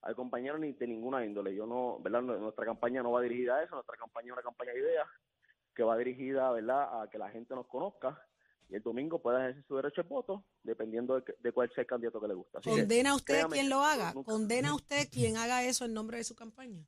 al 0.00 0.16
compañero 0.16 0.56
ni 0.56 0.72
de 0.72 0.86
ninguna 0.86 1.22
índole. 1.22 1.54
Yo 1.54 1.66
no, 1.66 1.98
¿verdad? 2.00 2.22
Nu- 2.22 2.38
Nuestra 2.38 2.64
campaña 2.64 3.02
no 3.02 3.12
va 3.12 3.20
dirigida 3.20 3.56
a 3.56 3.64
eso, 3.64 3.74
nuestra 3.74 3.98
campaña 3.98 4.28
es 4.28 4.32
una 4.32 4.42
campaña 4.42 4.72
de 4.72 4.80
ideas 4.80 5.08
que 5.74 5.82
va 5.82 5.98
dirigida, 5.98 6.50
¿verdad?, 6.52 7.02
a 7.02 7.10
que 7.10 7.18
la 7.18 7.28
gente 7.28 7.54
nos 7.54 7.66
conozca 7.66 8.18
y 8.68 8.74
el 8.76 8.82
domingo 8.82 9.20
pueda 9.20 9.40
ejercer 9.42 9.64
su 9.68 9.76
derecho 9.76 10.02
de 10.02 10.08
voto, 10.08 10.44
dependiendo 10.62 11.16
de, 11.16 11.24
que- 11.24 11.34
de 11.40 11.52
cuál 11.52 11.68
sea 11.74 11.82
el 11.82 11.86
candidato 11.88 12.20
que 12.20 12.28
le 12.28 12.34
gusta. 12.34 12.58
Así 12.58 12.70
que, 12.70 12.76
¿Condena 12.80 13.14
usted 13.14 13.34
a 13.34 13.36
créame 13.36 13.52
quien 13.54 13.64
que 13.66 13.70
lo 13.70 13.82
haga? 13.82 14.12
nunca- 14.14 14.32
¿Condena 14.32 14.74
usted 14.74 15.08
quien 15.10 15.36
haga 15.36 15.64
eso 15.64 15.84
en 15.84 15.94
nombre 15.94 16.16
de 16.18 16.24
su 16.24 16.34
campaña? 16.34 16.84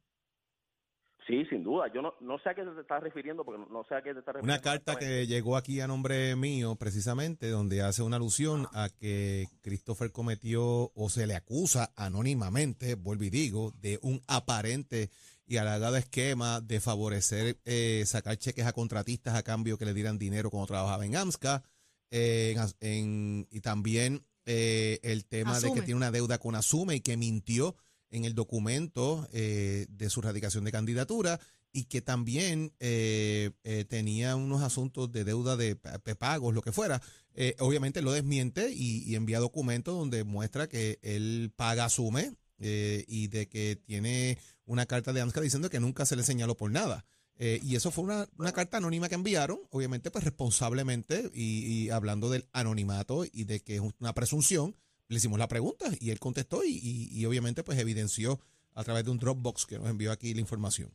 Sí, 1.27 1.45
sin 1.47 1.65
duda. 1.65 1.93
Yo 1.93 2.03
no, 2.03 2.15
no 2.21 2.39
sé 2.39 2.51
a 2.51 2.55
qué 2.55 2.63
te 2.63 2.81
estás 2.81 3.03
refiriendo, 3.03 3.45
porque 3.45 3.59
no, 3.61 3.67
no 3.67 3.83
sé 3.89 3.97
a 3.97 4.03
qué 4.03 4.13
te 4.13 4.21
estás 4.21 4.35
refiriendo. 4.37 4.45
Una 4.55 4.63
carta 4.63 4.97
que 4.97 5.27
llegó 5.27 5.57
aquí 5.57 5.81
a 5.81 5.89
nombre 5.89 6.37
mío, 6.37 6.77
precisamente, 6.77 7.49
donde 7.51 7.83
hace 7.83 8.03
una 8.05 8.15
alusión 8.15 8.69
a 8.73 8.89
que 8.91 9.47
Christopher 9.61 10.13
cometió 10.13 10.93
o 10.95 11.09
se 11.11 11.27
le 11.27 11.35
acusa 11.35 11.91
anónimamente, 11.97 12.95
vuelvo 12.95 13.25
y 13.25 13.31
digo, 13.31 13.73
de 13.81 13.99
un 14.03 14.21
aparente 14.29 15.11
y 15.47 15.59
halagado 15.59 15.97
esquema 15.97 16.61
de 16.61 16.81
favorecer, 16.81 17.59
eh, 17.65 18.03
sacar 18.07 18.37
cheques 18.37 18.67
a 18.67 18.73
contratistas 18.73 19.35
a 19.35 19.43
cambio 19.43 19.79
que 19.79 19.85
le 19.85 19.95
dieran 19.95 20.19
dinero 20.19 20.51
cuando 20.51 20.67
trabajaba 20.67 21.05
en 21.07 21.17
AMSCA. 21.17 21.63
eh, 22.13 22.51
en 22.53 22.59
as- 22.61 22.77
en- 22.81 23.49
y 23.51 23.61
también 23.61 24.25
eh, 24.45 25.01
el 25.03 25.25
tema 25.27 25.55
de 25.55 25.61
que 25.75 25.83
tiene 25.87 25.97
una 25.97 26.13
deuda 26.13 26.39
con 26.39 26.55
Asume 26.55 26.95
y 26.97 27.01
que 27.01 27.17
mintió 27.17 27.75
en 28.11 28.25
el 28.25 28.35
documento 28.35 29.29
eh, 29.33 29.87
de 29.91 30.09
su 30.09 30.21
radicación 30.23 30.63
de 30.63 30.71
candidatura 30.71 31.41
y 31.73 31.87
que 31.87 32.01
también 32.03 32.73
tenía 33.89 34.37
unos 34.37 34.63
asuntos 34.63 35.11
de 35.13 35.25
deuda 35.25 35.57
de, 35.57 35.75
pa- 35.77 35.99
de 35.99 36.15
pagos, 36.15 36.55
lo 36.55 36.63
que 36.63 36.73
fuera. 36.73 37.03
Obviamente 37.59 38.01
lo 38.03 38.13
desmiente 38.13 38.73
y, 38.73 39.03
y 39.05 39.15
envía 39.17 39.41
documentos 39.41 39.95
donde 39.99 40.25
muestra 40.25 40.69
que 40.69 40.99
él 41.03 41.53
paga 41.55 41.85
Asume 41.87 42.33
eh, 42.59 43.05
y 43.09 43.29
de 43.29 43.49
que 43.49 43.77
tiene 43.77 44.39
una 44.65 44.87
carta 44.87 45.13
de 45.13 45.21
AMSCA 45.21 45.41
diciendo 45.41 45.71
que 45.71 45.81
nunca 45.81 46.05
se 46.07 46.17
le 46.17 46.23
señaló 46.23 46.57
por 46.57 46.71
nada. 46.71 47.05
Eh, 47.39 47.61
y 47.63 47.77
eso 47.77 47.91
fue 47.91 48.05
una, 48.05 48.27
una 48.39 48.53
carta 48.53 48.79
anónima 48.79 49.09
que 49.11 49.15
enviaron, 49.15 49.59
obviamente 49.71 50.11
pues 50.11 50.25
responsablemente 50.25 51.31
y, 51.35 51.67
y 51.85 51.91
hablando 51.91 52.31
del 52.31 52.47
anonimato 52.53 53.25
y 53.31 53.45
de 53.45 53.61
que 53.61 53.75
es 53.77 53.83
una 54.01 54.15
presunción, 54.15 54.75
le 55.09 55.17
hicimos 55.19 55.39
la 55.39 55.47
pregunta 55.47 55.87
y 56.01 56.11
él 56.11 56.19
contestó 56.19 56.65
y, 56.65 56.71
y- 56.83 57.09
y 57.13 57.27
obviamente 57.27 57.63
pues 57.63 57.79
evidenció 57.79 58.41
a 58.75 58.85
través 58.85 59.05
de 59.05 59.11
un 59.11 59.19
Dropbox 59.19 59.67
que 59.67 59.79
nos 59.79 59.89
envió 59.89 60.13
aquí 60.13 60.33
la 60.35 60.41
información. 60.41 60.91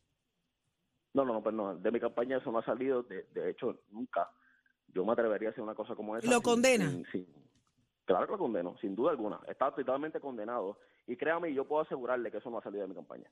No, 1.13 1.25
no, 1.25 1.33
no, 1.33 1.43
pero 1.43 1.55
no, 1.55 1.75
de 1.77 1.91
mi 1.91 1.99
campaña 1.99 2.37
eso 2.37 2.51
no 2.51 2.59
ha 2.59 2.65
salido, 2.65 3.03
de, 3.03 3.23
de 3.33 3.51
hecho, 3.51 3.79
nunca. 3.91 4.29
Yo 4.93 5.05
me 5.05 5.11
atrevería 5.13 5.49
a 5.49 5.51
hacer 5.51 5.63
una 5.63 5.75
cosa 5.75 5.93
como 5.95 6.17
esa. 6.17 6.25
¿Lo 6.27 6.37
sin- 6.37 6.41
condena? 6.43 6.89
sin- 6.91 7.05
sin- 7.11 7.27
claro 8.05 8.25
que 8.25 8.31
lo 8.33 8.37
condeno, 8.37 8.75
sin 8.79 8.95
duda 8.95 9.11
alguna. 9.11 9.39
Está 9.47 9.73
totalmente 9.73 10.19
condenado. 10.19 10.77
Y 11.07 11.15
créame, 11.17 11.53
yo 11.53 11.67
puedo 11.67 11.81
asegurarle 11.83 12.31
que 12.31 12.37
eso 12.37 12.49
no 12.49 12.59
ha 12.59 12.63
salido 12.63 12.83
de 12.83 12.89
mi 12.89 12.95
campaña. 12.95 13.29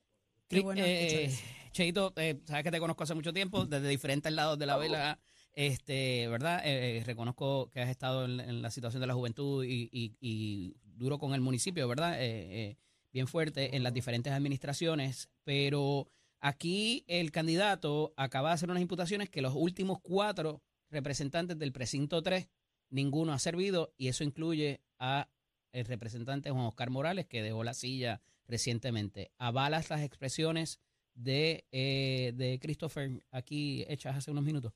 Qué 0.47 0.61
bueno 0.61 0.81
Eh. 0.83 1.29
Cheito, 1.71 2.11
eh, 2.15 2.39
sabes 2.45 2.63
que 2.63 2.71
te 2.71 2.79
conozco 2.79 3.03
hace 3.03 3.13
mucho 3.13 3.31
tiempo, 3.31 3.65
desde 3.65 3.87
diferentes 3.87 4.31
lados 4.33 4.57
de 4.57 4.65
la 4.65 4.77
vela, 4.77 5.19
este, 5.53 6.27
¿verdad? 6.27 6.61
Eh, 6.65 6.97
eh, 6.99 7.03
reconozco 7.05 7.69
que 7.69 7.81
has 7.81 7.89
estado 7.89 8.25
en, 8.25 8.39
en 8.39 8.61
la 8.63 8.71
situación 8.71 9.01
de 9.01 9.07
la 9.07 9.13
juventud 9.13 9.63
y, 9.63 9.89
y- 9.91 10.15
y 10.19 10.75
duro 10.83 11.19
con 11.19 11.33
el 11.35 11.41
municipio, 11.41 11.87
¿verdad? 11.87 12.19
Eh, 12.21 12.69
eh, 12.71 12.77
bien 13.13 13.27
fuerte 13.27 13.75
en 13.75 13.83
las 13.83 13.93
diferentes 13.93 14.33
administraciones, 14.33 15.29
pero 15.43 16.07
aquí 16.39 17.03
el 17.07 17.31
candidato 17.31 18.13
acaba 18.17 18.49
de 18.49 18.55
hacer 18.55 18.69
unas 18.71 18.81
imputaciones 18.81 19.29
que 19.29 19.41
los 19.41 19.53
últimos 19.55 19.99
cuatro 20.01 20.61
representantes 20.89 21.57
del 21.59 21.71
precinto 21.71 22.23
3, 22.23 22.49
ninguno 22.89 23.33
ha 23.33 23.39
servido 23.39 23.93
y 23.97 24.07
eso 24.07 24.23
incluye 24.23 24.81
a 24.99 25.29
el 25.71 25.85
representante 25.85 26.49
Juan 26.51 26.65
Oscar 26.65 26.89
Morales, 26.89 27.27
que 27.27 27.43
dejó 27.43 27.63
la 27.63 27.73
silla 27.73 28.21
recientemente. 28.47 29.31
¿Avalas 29.37 29.89
las 29.89 30.01
expresiones 30.01 30.81
de, 31.13 31.65
eh, 31.71 32.33
de 32.35 32.59
Christopher 32.59 33.23
aquí 33.31 33.85
hechas 33.87 34.15
hace 34.17 34.31
unos 34.31 34.43
minutos? 34.43 34.73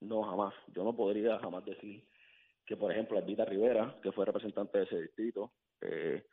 No, 0.00 0.22
jamás. 0.24 0.52
Yo 0.74 0.82
no 0.84 0.94
podría 0.94 1.38
jamás 1.38 1.64
decir 1.64 2.06
que, 2.66 2.76
por 2.76 2.90
ejemplo, 2.90 3.18
Albita 3.18 3.44
Rivera, 3.44 3.98
que 4.02 4.10
fue 4.12 4.24
representante 4.26 4.78
de 4.78 4.84
ese 4.84 5.02
distrito, 5.02 5.52
eh, 5.80 6.26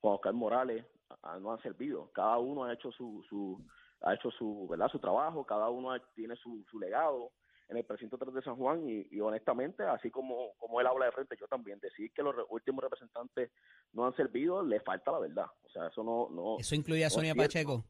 Juan 0.00 0.14
Oscar 0.16 0.34
Morales, 0.34 0.84
a- 1.22 1.38
no 1.38 1.52
han 1.52 1.62
servido. 1.62 2.10
Cada 2.12 2.38
uno 2.38 2.64
ha 2.64 2.72
hecho 2.74 2.92
su, 2.92 3.24
su 3.28 3.64
ha 4.02 4.14
hecho 4.14 4.30
su, 4.30 4.66
¿verdad? 4.68 4.88
su 4.90 4.98
trabajo, 4.98 5.44
cada 5.44 5.68
uno 5.70 5.90
tiene 6.14 6.34
su, 6.36 6.64
su 6.70 6.78
legado 6.78 7.32
en 7.70 7.76
el 7.78 7.84
precinto 7.84 8.18
3 8.18 8.34
de 8.34 8.42
San 8.42 8.56
Juan 8.56 8.86
y, 8.88 9.06
y 9.10 9.20
honestamente, 9.20 9.84
así 9.84 10.10
como, 10.10 10.52
como 10.58 10.80
él 10.80 10.86
habla 10.86 11.06
de 11.06 11.12
frente, 11.12 11.36
yo 11.38 11.46
también 11.48 11.78
decir 11.80 12.12
que 12.12 12.22
los 12.22 12.34
re- 12.36 12.42
últimos 12.50 12.82
representantes 12.82 13.50
no 13.92 14.04
han 14.06 14.14
servido, 14.16 14.62
le 14.62 14.80
falta 14.80 15.12
la 15.12 15.20
verdad. 15.20 15.46
O 15.62 15.68
sea, 15.70 15.86
eso 15.86 16.02
no... 16.04 16.28
no 16.30 16.58
Eso 16.58 16.74
incluye 16.74 17.04
a 17.04 17.10
Sonia. 17.10 17.34
Pacheco. 17.34 17.84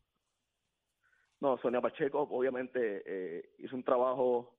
No, 1.40 1.56
Sonia 1.58 1.80
Pacheco 1.80 2.20
obviamente 2.30 3.02
eh, 3.06 3.50
hizo 3.58 3.74
un 3.74 3.82
trabajo 3.82 4.56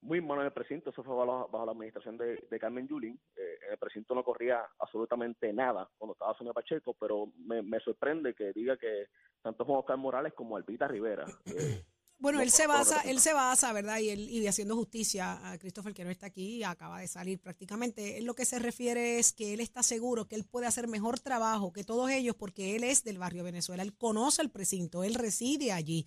muy 0.00 0.20
malo 0.20 0.40
en 0.40 0.46
el 0.46 0.52
precinto, 0.52 0.90
eso 0.90 1.04
fue 1.04 1.14
bajo, 1.14 1.48
bajo 1.48 1.66
la 1.66 1.72
administración 1.72 2.16
de, 2.16 2.44
de 2.50 2.58
Carmen 2.58 2.88
Yulín. 2.88 3.20
Eh, 3.36 3.58
en 3.66 3.72
el 3.72 3.78
precinto 3.78 4.14
no 4.14 4.24
corría 4.24 4.64
absolutamente 4.78 5.52
nada 5.52 5.88
cuando 5.98 6.14
estaba 6.14 6.34
Sonia 6.36 6.52
Pacheco, 6.54 6.94
pero 6.98 7.26
me, 7.36 7.62
me 7.62 7.78
sorprende 7.80 8.34
que 8.34 8.52
diga 8.52 8.76
que 8.76 9.08
tanto 9.42 9.64
Juan 9.64 9.80
Oscar 9.80 9.98
Morales 9.98 10.32
como 10.32 10.56
Albita 10.56 10.88
Rivera. 10.88 11.24
eh, 11.46 11.84
Bueno, 12.22 12.38
no 12.38 12.44
él 12.44 12.52
se 12.52 12.68
basa, 12.68 13.00
él 13.00 13.18
se 13.18 13.32
basa, 13.32 13.72
¿verdad? 13.72 13.98
Y 13.98 14.10
él 14.10 14.30
y 14.30 14.46
haciendo 14.46 14.76
justicia 14.76 15.50
a 15.50 15.58
Christopher 15.58 15.92
que 15.92 16.04
no 16.04 16.10
está 16.10 16.26
aquí, 16.26 16.62
acaba 16.62 17.00
de 17.00 17.08
salir 17.08 17.40
prácticamente. 17.40 18.16
Él 18.18 18.26
lo 18.26 18.36
que 18.36 18.44
se 18.44 18.60
refiere 18.60 19.18
es 19.18 19.32
que 19.32 19.54
él 19.54 19.58
está 19.58 19.82
seguro 19.82 20.28
que 20.28 20.36
él 20.36 20.44
puede 20.44 20.68
hacer 20.68 20.86
mejor 20.86 21.18
trabajo 21.18 21.72
que 21.72 21.82
todos 21.82 22.08
ellos 22.12 22.36
porque 22.36 22.76
él 22.76 22.84
es 22.84 23.02
del 23.02 23.18
barrio 23.18 23.42
Venezuela, 23.42 23.82
él 23.82 23.96
conoce 23.96 24.40
el 24.40 24.50
precinto, 24.50 25.02
él 25.02 25.14
reside 25.14 25.72
allí. 25.72 26.06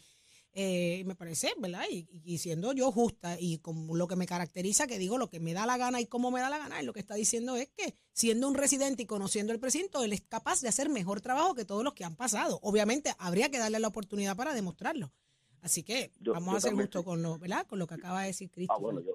Eh, 0.53 1.03
me 1.05 1.15
parece, 1.15 1.51
¿verdad? 1.57 1.83
Y, 1.91 2.07
y 2.23 2.37
siendo 2.37 2.71
yo 2.71 2.93
justa 2.93 3.37
y 3.37 3.57
con 3.57 3.85
lo 3.97 4.07
que 4.07 4.15
me 4.15 4.25
caracteriza, 4.25 4.87
que 4.87 4.97
digo 4.97 5.17
lo 5.17 5.29
que 5.29 5.41
me 5.41 5.53
da 5.53 5.65
la 5.65 5.75
gana 5.75 5.99
y 5.99 6.05
cómo 6.05 6.31
me 6.31 6.39
da 6.39 6.49
la 6.49 6.59
gana, 6.59 6.79
él 6.79 6.85
lo 6.85 6.93
que 6.93 7.01
está 7.01 7.15
diciendo 7.15 7.57
es 7.57 7.67
que 7.75 7.93
siendo 8.13 8.47
un 8.47 8.55
residente 8.55 9.03
y 9.03 9.05
conociendo 9.05 9.51
el 9.51 9.59
precinto, 9.59 10.01
él 10.01 10.13
es 10.13 10.21
capaz 10.21 10.61
de 10.61 10.69
hacer 10.69 10.87
mejor 10.87 11.19
trabajo 11.19 11.55
que 11.55 11.65
todos 11.65 11.83
los 11.83 11.93
que 11.93 12.05
han 12.05 12.15
pasado. 12.15 12.57
Obviamente, 12.61 13.13
habría 13.17 13.51
que 13.51 13.57
darle 13.57 13.79
la 13.79 13.89
oportunidad 13.89 14.37
para 14.37 14.53
demostrarlo. 14.53 15.11
Así 15.65 15.83
que 15.83 16.11
Yo- 16.19 16.33
vamos 16.33 16.51
yo 16.51 16.57
a 16.57 16.61
ser 16.61 16.69
también 16.69 16.85
justo 16.87 16.99
sí. 16.99 17.05
con 17.05 17.23
lo, 17.23 17.39
¿verdad? 17.39 17.65
Con 17.65 17.79
lo 17.79 17.87
que 17.87 17.95
acaba 17.95 18.21
de 18.21 18.27
decir 18.27 18.49
ah, 18.51 18.53
Cristo. 18.53 18.79
bueno, 18.79 18.99
yo, 19.01 19.13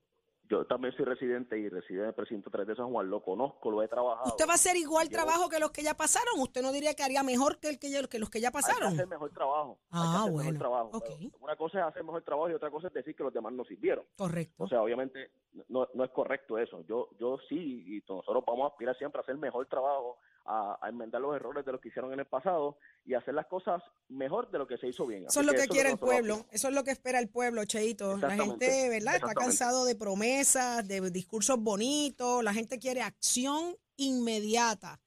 yo 0.49 0.65
también 0.67 0.93
soy 0.97 1.05
residente 1.05 1.57
y 1.57 1.69
reside 1.69 2.01
en 2.01 2.07
el 2.07 2.13
precinto 2.15 2.51
3 2.51 2.67
de 2.67 2.75
San 2.75 2.91
Juan, 2.91 3.09
lo 3.09 3.23
conozco, 3.23 3.71
lo 3.71 3.85
he 3.85 3.87
trabajado. 3.89 4.27
¿Usted 4.31 4.49
va 4.49 4.53
a 4.53 4.55
hacer 4.57 4.75
igual 4.77 5.09
trabajo 5.09 5.49
que 5.49 5.61
los 5.61 5.71
que 5.71 5.85
ya 5.85 5.95
pasaron? 5.95 6.41
¿Usted 6.41 6.61
no 6.61 6.73
diría 6.73 6.95
que 6.95 7.05
haría 7.05 7.23
mejor 7.23 7.61
que, 7.61 7.69
el 7.69 7.79
que, 7.79 7.89
ya- 7.89 8.03
que 8.09 8.19
los 8.19 8.31
que 8.31 8.41
ya 8.41 8.49
Hay 8.49 8.53
que 8.53 8.59
pasaron? 8.63 8.93
hacer 8.95 9.07
mejor 9.07 9.31
trabajo. 9.31 9.79
Ah, 9.93 10.27
bueno, 10.29 10.51
Mejor 10.51 10.59
trabajo. 10.59 10.91
ok. 10.93 11.05
Pero 11.21 11.31
Una 11.41 11.55
cosa 11.55 11.79
es 11.79 11.85
hacer 11.87 12.03
mejor 12.03 12.23
trabajo 12.25 12.51
y 12.51 12.55
otra 12.55 12.69
cosa 12.73 12.89
es 12.89 12.95
decir 12.95 13.15
que 13.15 13.23
los 13.23 13.33
demás 13.33 13.53
no 13.53 13.65
sirvieron. 13.65 14.05
Correcto. 14.17 14.65
O 14.65 14.69
sea, 14.69 14.83
obviamente 14.83 15.31
no, 15.69 15.87
no 15.95 16.03
es 16.05 16.11
correcto 16.11 16.59
eso. 16.59 16.83
Yo 16.89 17.11
yo 17.21 17.39
sí, 17.49 17.55
y 17.87 18.03
nosotros 18.09 18.43
vamos 18.45 18.65
a 18.65 18.73
aspirar 18.73 18.99
siempre 18.99 19.21
a 19.21 19.23
hacer 19.23 19.37
mejor 19.37 19.67
trabajo, 19.69 20.19
a, 20.45 20.79
a 20.81 20.89
enmendar 20.89 21.21
los 21.21 21.35
errores 21.37 21.65
de 21.65 21.73
los 21.73 21.81
que 21.81 21.89
hicieron 21.89 22.13
en 22.13 22.21
el 22.21 22.27
pasado 22.27 22.79
y 23.05 23.15
hacer 23.15 23.35
las 23.35 23.47
cosas 23.47 23.83
mejor 24.09 24.51
de 24.51 24.59
lo 24.59 24.67
que 24.67 24.79
se 24.79 24.89
hizo 24.89 25.07
bien. 25.07 25.21
Eso 25.27 25.41
Así 25.41 25.41
es 25.41 25.47
lo 25.47 25.53
que 25.53 25.69
quiere 25.69 25.91
el 25.91 25.99
pueblo, 25.99 26.47
eso 26.51 26.69
es 26.69 26.75
lo 26.75 26.85
que 26.85 26.91
espera 26.91 27.19
el 27.19 27.29
pueblo, 27.29 27.65
Cheito. 27.65 28.17
La 28.17 28.31
gente, 28.31 28.89
¿verdad? 28.89 29.17
Está 29.17 29.35
cansado 29.35 29.85
de 29.85 29.95
promesas, 29.95 30.87
de 30.87 31.11
discursos 31.11 31.59
bonitos, 31.59 32.43
la 32.45 32.53
gente 32.55 32.79
quiere 32.79 33.03
acción 33.03 33.77
inmediata. 33.97 35.01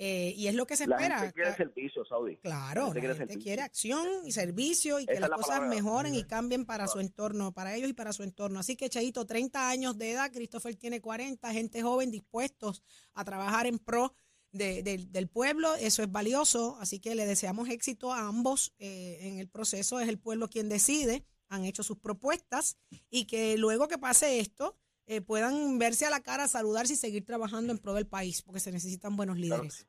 Eh, 0.00 0.32
y 0.36 0.46
es 0.46 0.54
lo 0.54 0.64
que 0.64 0.76
se 0.76 0.86
La 0.86 0.94
espera. 0.94 1.18
gente 1.18 1.34
quiere 1.34 1.56
servicio, 1.56 2.04
Saudi. 2.04 2.36
Claro, 2.36 2.92
gente 2.92 3.08
la 3.08 3.14
quiere 3.14 3.14
gente 3.16 3.38
quiere 3.42 3.62
acción 3.62 4.06
y 4.24 4.30
servicio 4.30 5.00
y 5.00 5.06
que 5.06 5.18
las 5.18 5.28
la 5.28 5.34
cosas 5.36 5.58
palabra. 5.58 5.74
mejoren 5.74 6.14
y 6.14 6.22
cambien 6.22 6.64
para 6.64 6.86
su 6.86 7.00
entorno, 7.00 7.50
para 7.52 7.74
ellos 7.74 7.90
y 7.90 7.94
para 7.94 8.12
su 8.12 8.22
entorno. 8.22 8.60
Así 8.60 8.76
que, 8.76 8.88
Cheito, 8.88 9.26
30 9.26 9.68
años 9.68 9.98
de 9.98 10.12
edad, 10.12 10.30
Christopher 10.32 10.76
tiene 10.76 11.00
40, 11.00 11.52
gente 11.52 11.82
joven 11.82 12.12
dispuestos 12.12 12.80
a 13.12 13.24
trabajar 13.24 13.66
en 13.66 13.80
pro 13.80 14.14
de- 14.52 14.82
del- 14.82 15.12
del 15.12 15.28
pueblo, 15.28 15.74
eso 15.76 16.02
es 16.02 16.10
valioso, 16.10 16.76
así 16.80 17.00
que 17.00 17.14
le 17.14 17.26
deseamos 17.26 17.68
éxito 17.68 18.12
a 18.12 18.26
ambos 18.28 18.72
eh, 18.78 19.18
en 19.22 19.38
el 19.38 19.48
proceso, 19.48 20.00
es 20.00 20.08
el 20.08 20.18
pueblo 20.18 20.48
quien 20.48 20.68
decide, 20.68 21.24
han 21.48 21.64
hecho 21.64 21.82
sus 21.82 21.98
propuestas 21.98 22.76
y 23.10 23.24
que 23.26 23.56
luego 23.58 23.88
que 23.88 23.98
pase 23.98 24.40
esto 24.40 24.76
eh, 25.06 25.20
puedan 25.22 25.78
verse 25.78 26.04
a 26.06 26.10
la 26.10 26.20
cara, 26.20 26.48
saludarse 26.48 26.92
y 26.92 26.96
seguir 26.96 27.24
trabajando 27.24 27.72
en 27.72 27.78
pro 27.78 27.94
del 27.94 28.06
país, 28.06 28.42
porque 28.42 28.60
se 28.60 28.72
necesitan 28.72 29.16
buenos 29.16 29.36
Claro 29.36 29.62
líderes. 29.62 29.86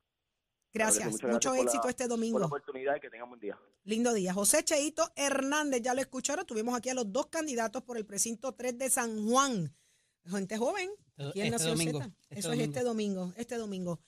Gracias. 0.72 1.06
Mucho 1.12 1.28
gracias 1.28 1.44
por 1.52 1.56
la- 1.58 1.62
éxito 1.64 1.90
este 1.90 2.04
Por 2.04 2.10
la 2.10 2.16
domingo. 2.16 2.46
oportunidad 2.46 2.96
y 2.96 3.00
que 3.00 3.10
tengan 3.10 3.28
buen 3.28 3.42
día. 3.42 3.60
Lindo 3.86 4.14
día. 4.14 4.34
José 4.34 4.64
Cheito 4.64 5.12
Hernández, 5.16 5.82
ya 5.82 5.94
lo 5.96 6.02
escucharon. 6.02 6.46
Tuvimos 6.46 6.76
aquí 6.78 6.90
a 6.90 6.94
los 6.94 7.12
dos 7.12 7.26
candidatos 7.28 7.82
por 7.84 7.98
el 7.98 8.06
precinto 8.06 8.54
3 8.54 8.78
de 8.78 8.90
San 8.90 9.28
Juan. 9.28 9.76
Gente 10.26 10.58
joven. 10.58 10.90
Aquí 11.18 11.42
en 11.42 11.48
Este 11.48 11.50
Nación 11.52 11.72
domingo, 11.78 12.00
Z. 12.00 12.14
este 12.30 12.40
Eso 12.40 12.52
es 12.54 12.60
este 12.60 12.84
domingo. 12.84 13.34
Este 13.36 13.56
domingo. 13.56 14.00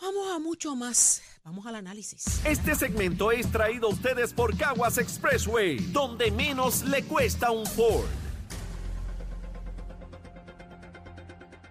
Vamos 0.00 0.30
a 0.34 0.38
mucho 0.38 0.74
más. 0.74 1.22
Vamos 1.44 1.66
al 1.66 1.74
análisis. 1.74 2.40
Este 2.46 2.74
segmento 2.74 3.32
es 3.32 3.50
traído 3.52 3.88
a 3.88 3.90
ustedes 3.90 4.32
por 4.32 4.56
Caguas 4.56 4.96
Expressway, 4.96 5.76
donde 5.92 6.30
menos 6.30 6.84
le 6.84 7.02
cuesta 7.04 7.50
un 7.50 7.66
Ford. 7.66 8.08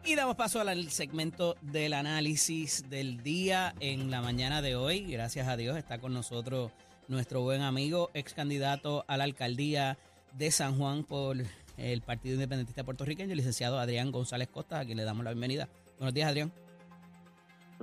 Y 0.05 0.15
damos 0.15 0.36
paso 0.36 0.59
al 0.59 0.91
segmento 0.91 1.55
del 1.62 1.93
análisis 1.93 2.88
del 2.89 3.24
día 3.24 3.74
en 3.79 4.12
la 4.12 4.21
mañana 4.21 4.62
de 4.62 4.75
hoy. 4.75 5.05
Gracias 5.05 5.48
a 5.48 5.57
Dios 5.57 5.77
está 5.77 6.00
con 6.00 6.13
nosotros 6.13 6.71
nuestro 7.07 7.41
buen 7.41 7.62
amigo, 7.62 8.12
ex 8.13 8.33
candidato 8.33 9.05
a 9.07 9.17
la 9.17 9.24
alcaldía 9.24 9.98
de 10.33 10.51
San 10.51 10.77
Juan 10.77 11.03
por 11.03 11.38
el 11.77 12.01
Partido 12.01 12.36
Independentista 12.36 12.83
Puertorriqueño, 12.83 13.31
el 13.31 13.38
licenciado 13.38 13.79
Adrián 13.79 14.12
González 14.12 14.50
Costa, 14.50 14.79
a 14.79 14.86
quien 14.86 14.98
le 14.98 15.03
damos 15.03 15.24
la 15.24 15.31
bienvenida. 15.31 15.67
Buenos 15.98 16.13
días, 16.13 16.29
Adrián. 16.29 16.51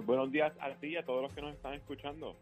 Buenos 0.05 0.31
días 0.31 0.53
a 0.61 0.75
ti 0.75 0.89
y 0.89 0.97
a 0.97 1.05
todos 1.05 1.23
los 1.23 1.33
que 1.33 1.41
nos 1.41 1.55
están 1.55 1.75
escuchando. 1.75 2.37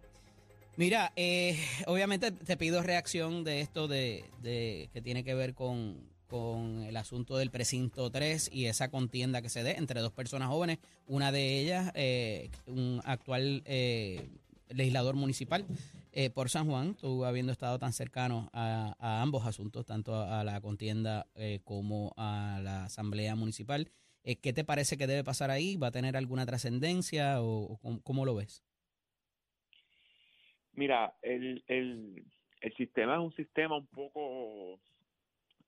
Mira, 0.76 1.12
eh, 1.16 1.56
obviamente 1.86 2.32
te 2.32 2.56
pido 2.56 2.82
reacción 2.82 3.44
de 3.44 3.60
esto 3.60 3.86
de, 3.86 4.24
de- 4.42 4.88
que 4.92 5.00
tiene 5.00 5.22
que 5.22 5.34
ver 5.34 5.54
con, 5.54 6.00
con 6.26 6.82
el 6.82 6.96
asunto 6.96 7.36
del 7.36 7.50
precinto 7.50 8.10
3 8.10 8.50
y 8.52 8.66
esa 8.66 8.90
contienda 8.90 9.40
que 9.40 9.48
se 9.48 9.62
dé 9.62 9.76
entre 9.76 10.00
dos 10.00 10.12
personas 10.12 10.48
jóvenes, 10.48 10.78
una 11.06 11.30
de 11.30 11.60
ellas 11.60 11.92
eh, 11.94 12.50
un 12.66 13.00
actual 13.04 13.62
eh, 13.66 14.28
legislador 14.68 15.14
municipal 15.14 15.64
eh, 16.12 16.30
por 16.30 16.50
San 16.50 16.66
Juan, 16.66 16.94
tú 16.94 17.24
habiendo 17.24 17.52
estado 17.52 17.78
tan 17.78 17.92
cercano 17.92 18.50
a, 18.52 18.96
ambos 19.22 19.46
asuntos, 19.46 19.86
tanto 19.86 20.14
a, 20.14 20.40
a 20.40 20.44
la 20.44 20.60
contienda 20.60 21.26
eh, 21.36 21.60
como 21.64 22.12
a 22.16 22.58
la 22.62 22.84
asamblea 22.86 23.36
municipal. 23.36 23.88
Eh, 24.24 24.36
¿Qué 24.40 24.52
te 24.54 24.64
parece 24.64 24.96
que 24.96 25.06
debe 25.06 25.22
pasar 25.22 25.50
ahí? 25.50 25.76
¿Va 25.76 25.88
a 25.88 25.92
tener 25.92 26.16
alguna 26.16 26.46
trascendencia 26.46 27.42
o, 27.42 27.78
cómo- 28.02 28.24
lo 28.24 28.34
ves? 28.34 28.64
Mira, 30.72 31.14
el, 31.22 31.62
el, 31.68 32.24
el 32.60 32.74
sistema 32.76 33.14
es 33.14 33.20
un 33.20 33.34
sistema 33.36 33.76
un 33.76 33.86
poco 33.86 34.80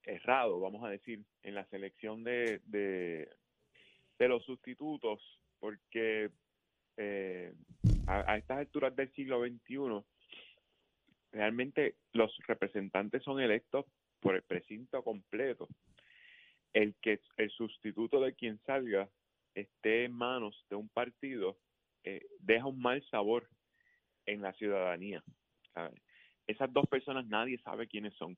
errado, 0.04 0.58
vamos 0.60 0.82
a 0.84 0.88
decir, 0.88 1.22
en 1.42 1.54
la 1.54 1.66
selección 1.66 2.24
de, 2.24 2.60
de, 2.64 3.28
de 4.18 4.28
los 4.28 4.42
sustitutos, 4.44 5.20
porque 5.60 6.30
eh, 6.96 7.52
a, 8.06 8.32
a 8.32 8.36
estas 8.38 8.58
alturas 8.58 8.96
del 8.96 9.12
siglo 9.12 9.44
XXI, 9.44 10.02
realmente 11.32 11.96
los 12.12 12.34
representantes 12.46 13.22
son 13.22 13.40
electos 13.40 13.84
por 14.20 14.34
el 14.34 14.42
precinto 14.42 15.02
completo. 15.04 15.68
El 16.76 16.94
que 17.00 17.20
el 17.38 17.50
sustituto 17.52 18.20
de 18.20 18.34
quien 18.34 18.58
salga 18.66 19.08
esté 19.54 20.04
en 20.04 20.12
manos 20.12 20.54
de 20.68 20.76
un 20.76 20.90
partido 20.90 21.56
eh, 22.04 22.20
deja 22.38 22.66
un 22.66 22.78
mal 22.78 23.02
sabor 23.10 23.48
en 24.26 24.42
la 24.42 24.52
ciudadanía. 24.52 25.24
Esas 26.46 26.70
dos 26.70 26.86
personas 26.86 27.26
nadie 27.28 27.56
sabe 27.60 27.88
quiénes 27.88 28.12
son. 28.16 28.36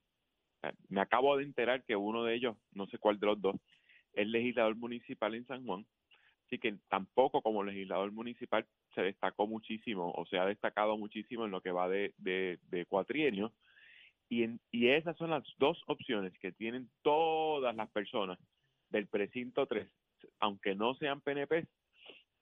Me 0.89 1.01
acabo 1.01 1.37
de 1.37 1.43
enterar 1.43 1.83
que 1.83 1.97
uno 1.97 2.23
de 2.23 2.37
ellos, 2.37 2.57
no 2.71 2.87
sé 2.87 2.99
cuál 2.99 3.19
de 3.19 3.27
los 3.27 3.41
dos, 3.41 3.57
es 4.13 4.29
legislador 4.29 4.77
municipal 4.77 5.35
en 5.35 5.45
San 5.49 5.67
Juan, 5.67 5.85
así 6.47 6.61
que 6.61 6.79
tampoco 6.89 7.43
como 7.43 7.65
legislador 7.65 8.13
municipal 8.13 8.65
se 8.95 9.03
destacó 9.03 9.49
muchísimo 9.49 10.13
o 10.13 10.25
se 10.27 10.39
ha 10.39 10.47
destacado 10.47 10.97
muchísimo 10.97 11.45
en 11.45 11.51
lo 11.51 11.61
que 11.61 11.73
va 11.73 11.89
de, 11.89 12.15
de, 12.19 12.61
de 12.71 12.87
cuatrienio. 12.87 13.53
Y, 14.29 14.43
en- 14.45 14.61
y 14.71 14.89
esas 14.89 15.17
son 15.17 15.31
las 15.31 15.45
dos 15.59 15.83
opciones 15.87 16.33
que 16.39 16.53
tienen 16.53 16.91
todas 17.03 17.75
las 17.75 17.91
personas 17.91 18.39
del 18.91 19.07
precinto 19.07 19.67
3, 19.67 19.91
aunque 20.41 20.75
no 20.75 20.95
sean 20.95 21.21
PNP, 21.21 21.67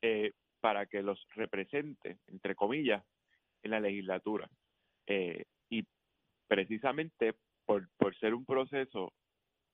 eh, 0.03 0.33
para 0.61 0.87
que 0.87 1.03
los 1.03 1.25
represente, 1.35 2.19
entre 2.27 2.55
comillas, 2.55 3.05
en 3.63 3.71
la 3.73 3.81
legislatura. 3.81 4.49
Eh, 5.07 5.45
y 5.71 5.85
precisamente 6.49 7.35
por, 7.65 7.89
por 7.97 8.17
ser 8.19 8.35
un 8.35 8.45
proceso 8.45 9.13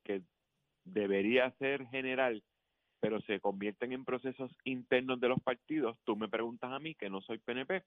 que 0.04 0.22
debería 0.84 1.50
ser 1.58 1.86
general, 1.88 2.42
pero 3.02 3.20
se 3.22 3.40
convierten 3.40 3.92
en 3.92 4.04
procesos 4.04 4.52
internos 4.62 5.18
de 5.18 5.26
los 5.28 5.40
partidos, 5.42 5.98
tú 6.04 6.14
me 6.14 6.28
preguntas 6.28 6.70
a 6.70 6.78
mí 6.78 6.94
que 6.94 7.10
no 7.10 7.20
soy 7.20 7.38
PNP 7.38 7.82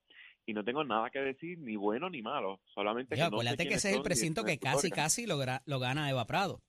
y 0.45 0.53
no 0.53 0.61
tengo 0.65 0.83
nada 0.83 1.09
que 1.09 1.19
decir, 1.19 1.57
ni 1.57 1.77
bueno 1.77 2.09
ni 2.09 2.21
malo, 2.21 2.59
solamente 2.73 3.15
que 3.15 3.21
no 3.21 3.27
sé 3.29 3.33
acuérdate 3.35 3.63
que 3.69 3.75
ese 3.75 3.91
es 3.91 3.95
el 3.95 4.01
precinto 4.03 4.43
que 4.43 4.59
casi, 4.59 4.91
casi 4.91 5.25
lo, 5.25 5.37
lo 5.65 5.79
gana 5.79 6.09
Eva 6.09 6.25
Prado. 6.27 6.59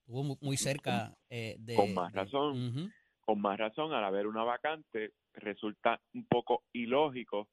Estuvo 0.00 0.24
mu- 0.24 0.38
muy 0.40 0.56
cerca 0.56 1.16
eh, 1.30 1.54
de... 1.60 1.76
Con 1.76 1.94
más 1.94 2.12
de- 2.12 2.18
razón. 2.18 2.92
Con 3.20 3.40
más 3.40 3.56
razón, 3.56 3.92
al 3.92 4.02
haber 4.04 4.26
una 4.26 4.42
vacante, 4.42 5.12
resulta 5.34 6.00
un 6.14 6.26
poco 6.26 6.64
ilógico 6.72 7.48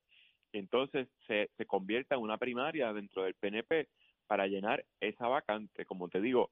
que 0.51 0.57
entonces 0.57 1.07
se, 1.27 1.51
se 1.55 1.65
convierta 1.67 2.15
en 2.15 2.21
una 2.21 2.39
primaria 2.39 2.91
dentro 2.93 3.21
del 3.25 3.35
PNP 3.35 3.87
para 4.25 4.47
llenar 4.47 4.83
esa 4.99 5.27
vacante. 5.27 5.85
Como 5.85 6.09
te 6.09 6.19
digo, 6.19 6.49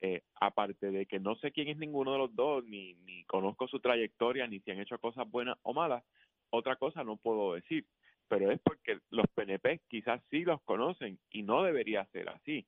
eh, 0.00 0.22
aparte 0.40 0.90
de 0.90 1.06
que 1.06 1.18
no 1.18 1.36
sé 1.36 1.52
quién 1.52 1.68
es 1.68 1.78
ninguno 1.78 2.12
de 2.12 2.18
los 2.18 2.34
dos, 2.34 2.64
ni, 2.64 2.94
conozco 3.26 3.66
su 3.68 3.80
trayectoria, 3.80 4.46
ni 4.46 4.60
si 4.60 4.70
han 4.70 4.80
hecho 4.80 4.98
cosas 4.98 5.28
buenas 5.30 5.58
o 5.62 5.72
malas, 5.72 6.04
otra 6.50 6.76
cosa 6.76 7.04
no 7.04 7.16
puedo 7.16 7.54
decir. 7.54 7.86
Pero 8.28 8.50
es 8.50 8.60
porque 8.60 8.98
los 9.10 9.26
PNP 9.34 9.80
quizás 9.88 10.20
sí 10.30 10.44
los 10.44 10.60
conocen 10.62 11.18
y 11.30 11.42
no 11.42 11.62
debería 11.62 12.04
ser 12.06 12.28
así. 12.28 12.66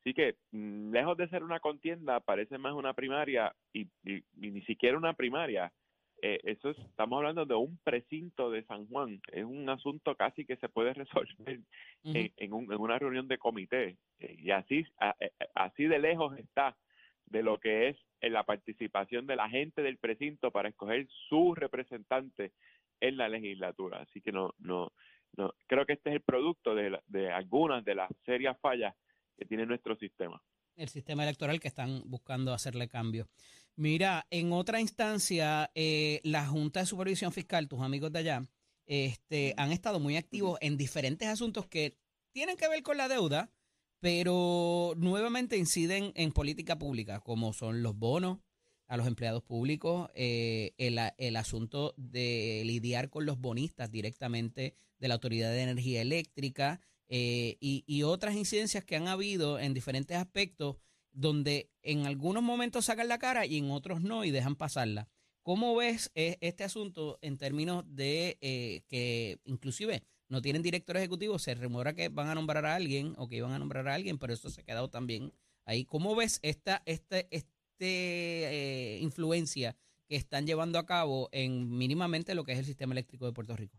Así 0.00 0.14
que, 0.14 0.36
mm, 0.52 0.92
lejos 0.92 1.16
de 1.16 1.28
ser 1.28 1.42
una 1.42 1.60
contienda, 1.60 2.20
parece 2.20 2.58
más 2.58 2.74
una 2.74 2.92
primaria 2.94 3.54
y- 3.72 3.88
y 4.04 4.22
ni 4.34 4.60
siquiera 4.62 4.96
una 4.96 5.14
primaria. 5.14 5.72
Eh, 6.20 6.40
eso 6.44 6.70
es, 6.70 6.78
estamos 6.78 7.16
hablando 7.18 7.44
de 7.46 7.54
un 7.54 7.78
precinto 7.84 8.50
de 8.50 8.64
San 8.64 8.86
Juan. 8.88 9.20
Es 9.32 9.44
un 9.44 9.68
asunto 9.68 10.14
casi 10.16 10.44
que 10.44 10.56
se 10.56 10.68
puede 10.68 10.92
resolver 11.46 11.60
en, 12.04 12.32
en 12.36 12.52
un- 12.52 12.72
en 12.72 12.80
una 12.80 12.98
reunión 12.98 13.28
de 13.28 13.38
comité. 13.38 13.96
Eh, 14.18 14.36
y 14.38 14.50
así, 14.50 14.84
a- 14.98 15.10
a- 15.10 15.64
así 15.66 15.84
de 15.84 15.98
lejos 15.98 16.36
está 16.38 16.76
de 17.26 17.42
lo 17.42 17.58
que 17.58 17.88
es 17.90 17.96
eh, 18.20 18.30
la 18.30 18.44
participación 18.44 19.26
de 19.26 19.36
la 19.36 19.48
gente 19.48 19.82
del 19.82 19.98
precinto 19.98 20.50
para 20.50 20.70
escoger 20.70 21.06
su 21.28 21.54
representante 21.54 22.52
en 23.00 23.16
la 23.16 23.28
legislatura. 23.28 24.00
Así 24.00 24.20
que 24.20 24.32
no, 24.32 24.54
no, 24.58 24.90
no 25.36 25.54
creo 25.66 25.86
que 25.86 25.92
este 25.92 26.08
es 26.10 26.16
el 26.16 26.22
producto 26.22 26.74
de, 26.74 26.90
la- 26.90 27.02
de 27.06 27.30
algunas 27.30 27.84
de 27.84 27.94
las 27.94 28.10
serias 28.24 28.58
fallas 28.60 28.94
que 29.36 29.44
tiene 29.44 29.66
nuestro 29.66 29.94
sistema. 29.96 30.42
el 30.74 30.88
sistema 30.88 31.22
electoral 31.24 31.60
que 31.60 31.68
están 31.68 32.02
buscando 32.06 32.52
hacerle 32.52 32.88
cambio. 32.88 33.26
Mira, 33.78 34.26
en 34.30 34.52
otra 34.52 34.80
instancia, 34.80 35.70
eh, 35.76 36.20
la 36.24 36.44
Junta 36.44 36.80
de 36.80 36.86
Supervisión 36.86 37.30
Fiscal, 37.30 37.68
tus 37.68 37.80
amigos 37.80 38.10
de 38.10 38.18
allá, 38.18 38.44
este, 38.86 39.54
han 39.56 39.70
estado 39.70 40.00
muy 40.00 40.16
activos 40.16 40.58
en 40.60 40.76
diferentes 40.76 41.28
asuntos 41.28 41.68
que 41.68 41.96
tienen 42.32 42.56
que 42.56 42.66
ver 42.66 42.82
con 42.82 42.96
la 42.96 43.06
deuda, 43.06 43.52
pero 44.00 44.94
nuevamente 44.96 45.56
inciden 45.56 46.10
en 46.16 46.32
política 46.32 46.76
pública, 46.76 47.20
como 47.20 47.52
son 47.52 47.84
los 47.84 47.96
bonos 47.96 48.40
a 48.88 48.96
los 48.96 49.06
empleados 49.06 49.44
públicos, 49.44 50.10
eh, 50.16 50.74
el, 50.76 51.36
asunto 51.36 51.94
de 51.96 52.64
lidiar 52.66 53.10
con 53.10 53.26
los 53.26 53.38
bonistas 53.38 53.92
directamente 53.92 54.74
de 54.98 55.06
la 55.06 55.14
Autoridad 55.14 55.52
de 55.52 55.62
Energía 55.62 56.02
Eléctrica, 56.02 56.80
eh, 57.06 57.56
y 57.60 58.02
otras 58.02 58.34
incidencias 58.34 58.84
que 58.84 58.96
han 58.96 59.06
habido 59.06 59.60
en 59.60 59.72
diferentes 59.72 60.16
aspectos 60.16 60.78
donde 61.12 61.70
en 61.82 62.06
algunos 62.06 62.42
momentos 62.42 62.86
sacan 62.86 63.08
la 63.08 63.18
cara 63.18 63.46
y 63.46 63.58
en 63.58 63.70
otros 63.70 64.00
no 64.00 64.24
y 64.24 64.30
dejan 64.30 64.56
pasarla. 64.56 65.08
¿Cómo 65.42 65.74
ves 65.76 66.12
eh, 66.14 66.36
este 66.40 66.64
asunto 66.64 67.18
en 67.22 67.38
términos 67.38 67.84
de 67.86 68.36
eh, 68.40 68.82
que 68.88 69.38
inclusive 69.44 70.02
no 70.28 70.42
tienen 70.42 70.62
director 70.62 70.96
ejecutivo? 70.96 71.38
Se 71.38 71.54
rumora 71.54 71.94
que 71.94 72.10
van 72.10 72.28
a 72.28 72.34
nombrar 72.34 72.66
a 72.66 72.74
alguien 72.74 73.14
o 73.16 73.28
que 73.28 73.36
iban 73.36 73.52
a 73.52 73.58
nombrar 73.58 73.88
a 73.88 73.94
alguien, 73.94 74.18
pero 74.18 74.34
eso 74.34 74.50
se 74.50 74.60
ha 74.60 74.64
quedado 74.64 74.90
también 74.90 75.32
ahí. 75.64 75.84
¿Cómo 75.84 76.14
ves 76.14 76.38
esta 76.42 76.82
este, 76.84 77.28
este 77.30 77.56
eh, 77.80 78.98
influencia 79.00 79.74
que 80.06 80.16
están 80.16 80.46
llevando 80.46 80.78
a 80.78 80.86
cabo 80.86 81.28
en 81.32 81.76
mínimamente 81.76 82.34
lo 82.34 82.44
que 82.44 82.52
es 82.52 82.58
el 82.58 82.64
sistema 82.64 82.92
eléctrico 82.92 83.24
de 83.24 83.32
Puerto 83.32 83.56
Rico? 83.56 83.78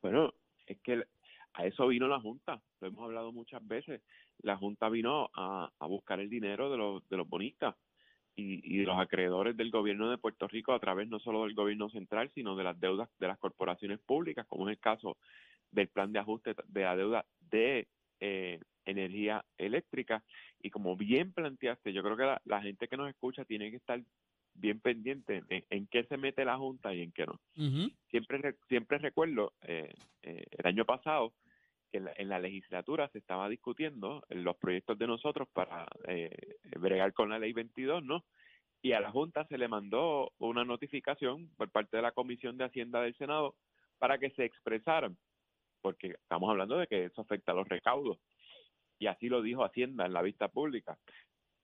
Bueno, 0.00 0.32
es 0.66 0.78
que 0.80 1.04
a 1.54 1.66
eso 1.66 1.88
vino 1.88 2.08
la 2.08 2.20
Junta, 2.20 2.62
lo 2.80 2.88
hemos 2.88 3.04
hablado 3.04 3.32
muchas 3.32 3.66
veces. 3.66 4.00
La 4.42 4.56
Junta 4.56 4.88
vino 4.88 5.30
a, 5.34 5.70
a 5.78 5.86
buscar 5.86 6.20
el 6.20 6.28
dinero 6.30 6.70
de 6.70 6.76
los, 6.76 7.08
de 7.08 7.16
los 7.16 7.28
bonistas 7.28 7.74
y, 8.36 8.60
y 8.74 8.78
de 8.78 8.84
los 8.84 8.98
acreedores 8.98 9.56
del 9.56 9.70
gobierno 9.70 10.10
de 10.10 10.18
Puerto 10.18 10.46
Rico 10.46 10.72
a 10.72 10.78
través 10.78 11.08
no 11.08 11.18
solo 11.18 11.44
del 11.44 11.54
gobierno 11.54 11.88
central, 11.90 12.30
sino 12.34 12.54
de 12.56 12.64
las 12.64 12.78
deudas 12.78 13.08
de 13.18 13.26
las 13.26 13.38
corporaciones 13.38 13.98
públicas, 14.00 14.46
como 14.46 14.68
es 14.68 14.76
el 14.76 14.80
caso 14.80 15.16
del 15.72 15.88
plan 15.88 16.12
de 16.12 16.20
ajuste 16.20 16.54
de 16.66 16.82
la 16.82 16.96
deuda 16.96 17.26
de 17.50 17.88
eh, 18.20 18.60
energía 18.84 19.44
eléctrica. 19.58 20.22
Y 20.62 20.70
como 20.70 20.96
bien 20.96 21.32
planteaste, 21.32 21.92
yo 21.92 22.02
creo 22.02 22.16
que 22.16 22.24
la, 22.24 22.40
la 22.44 22.62
gente 22.62 22.88
que 22.88 22.96
nos 22.96 23.08
escucha 23.08 23.44
tiene 23.44 23.70
que 23.70 23.76
estar 23.76 24.00
bien 24.54 24.80
pendiente 24.80 25.42
en, 25.48 25.64
en 25.68 25.86
qué 25.88 26.04
se 26.04 26.16
mete 26.16 26.44
la 26.44 26.56
Junta 26.56 26.94
y 26.94 27.02
en 27.02 27.12
qué 27.12 27.26
no. 27.26 27.40
Ujú. 27.56 27.90
Siempre, 28.10 28.38
re- 28.38 28.56
siempre 28.68 28.98
recuerdo 28.98 29.52
eh, 29.62 29.92
eh, 30.22 30.44
el 30.50 30.66
año 30.66 30.84
pasado 30.84 31.34
que 31.90 31.98
en 31.98 32.04
la, 32.04 32.12
en 32.16 32.28
la 32.28 32.38
legislatura 32.38 33.08
se 33.08 33.18
estaba 33.18 33.48
discutiendo 33.48 34.22
los 34.28 34.56
proyectos 34.56 34.98
de 34.98 35.06
nosotros 35.06 35.48
para 35.52 35.86
eh, 36.06 36.30
bregar 36.78 37.12
con 37.12 37.30
la 37.30 37.38
ley 37.38 37.52
22, 37.52 38.04
¿no? 38.04 38.24
Y 38.80 38.92
a 38.92 39.00
la 39.00 39.10
Junta 39.10 39.44
se 39.46 39.58
le 39.58 39.68
mandó 39.68 40.32
una 40.38 40.64
notificación 40.64 41.48
por 41.56 41.70
parte 41.70 41.96
de 41.96 42.02
la 42.02 42.12
Comisión 42.12 42.56
de 42.56 42.64
Hacienda 42.64 43.02
del 43.02 43.16
Senado 43.16 43.56
para 43.98 44.18
que 44.18 44.30
se 44.30 44.44
expresaran, 44.44 45.16
porque 45.82 46.08
estamos 46.08 46.48
hablando 46.50 46.78
de 46.78 46.86
que 46.86 47.04
eso 47.06 47.22
afecta 47.22 47.52
a 47.52 47.54
los 47.56 47.68
recaudos. 47.68 48.18
Y 49.00 49.06
así 49.06 49.28
lo 49.28 49.42
dijo 49.42 49.64
Hacienda 49.64 50.06
en 50.06 50.12
la 50.12 50.22
vista 50.22 50.48
pública. 50.48 50.98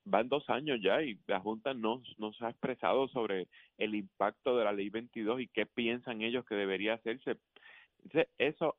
Van 0.04 0.28
dos 0.28 0.48
años 0.50 0.80
ya 0.82 1.02
y 1.02 1.18
la 1.26 1.40
Junta 1.40 1.72
no, 1.72 2.02
no 2.18 2.32
se 2.32 2.44
ha 2.44 2.50
expresado 2.50 3.08
sobre 3.08 3.48
el 3.78 3.94
impacto 3.94 4.56
de 4.56 4.64
la 4.64 4.72
ley 4.72 4.90
22 4.90 5.40
y 5.40 5.48
qué 5.48 5.66
piensan 5.66 6.20
ellos 6.20 6.44
que 6.44 6.56
debería 6.56 6.94
hacerse. 6.94 7.38
Entonces, 8.02 8.28
eso 8.38 8.76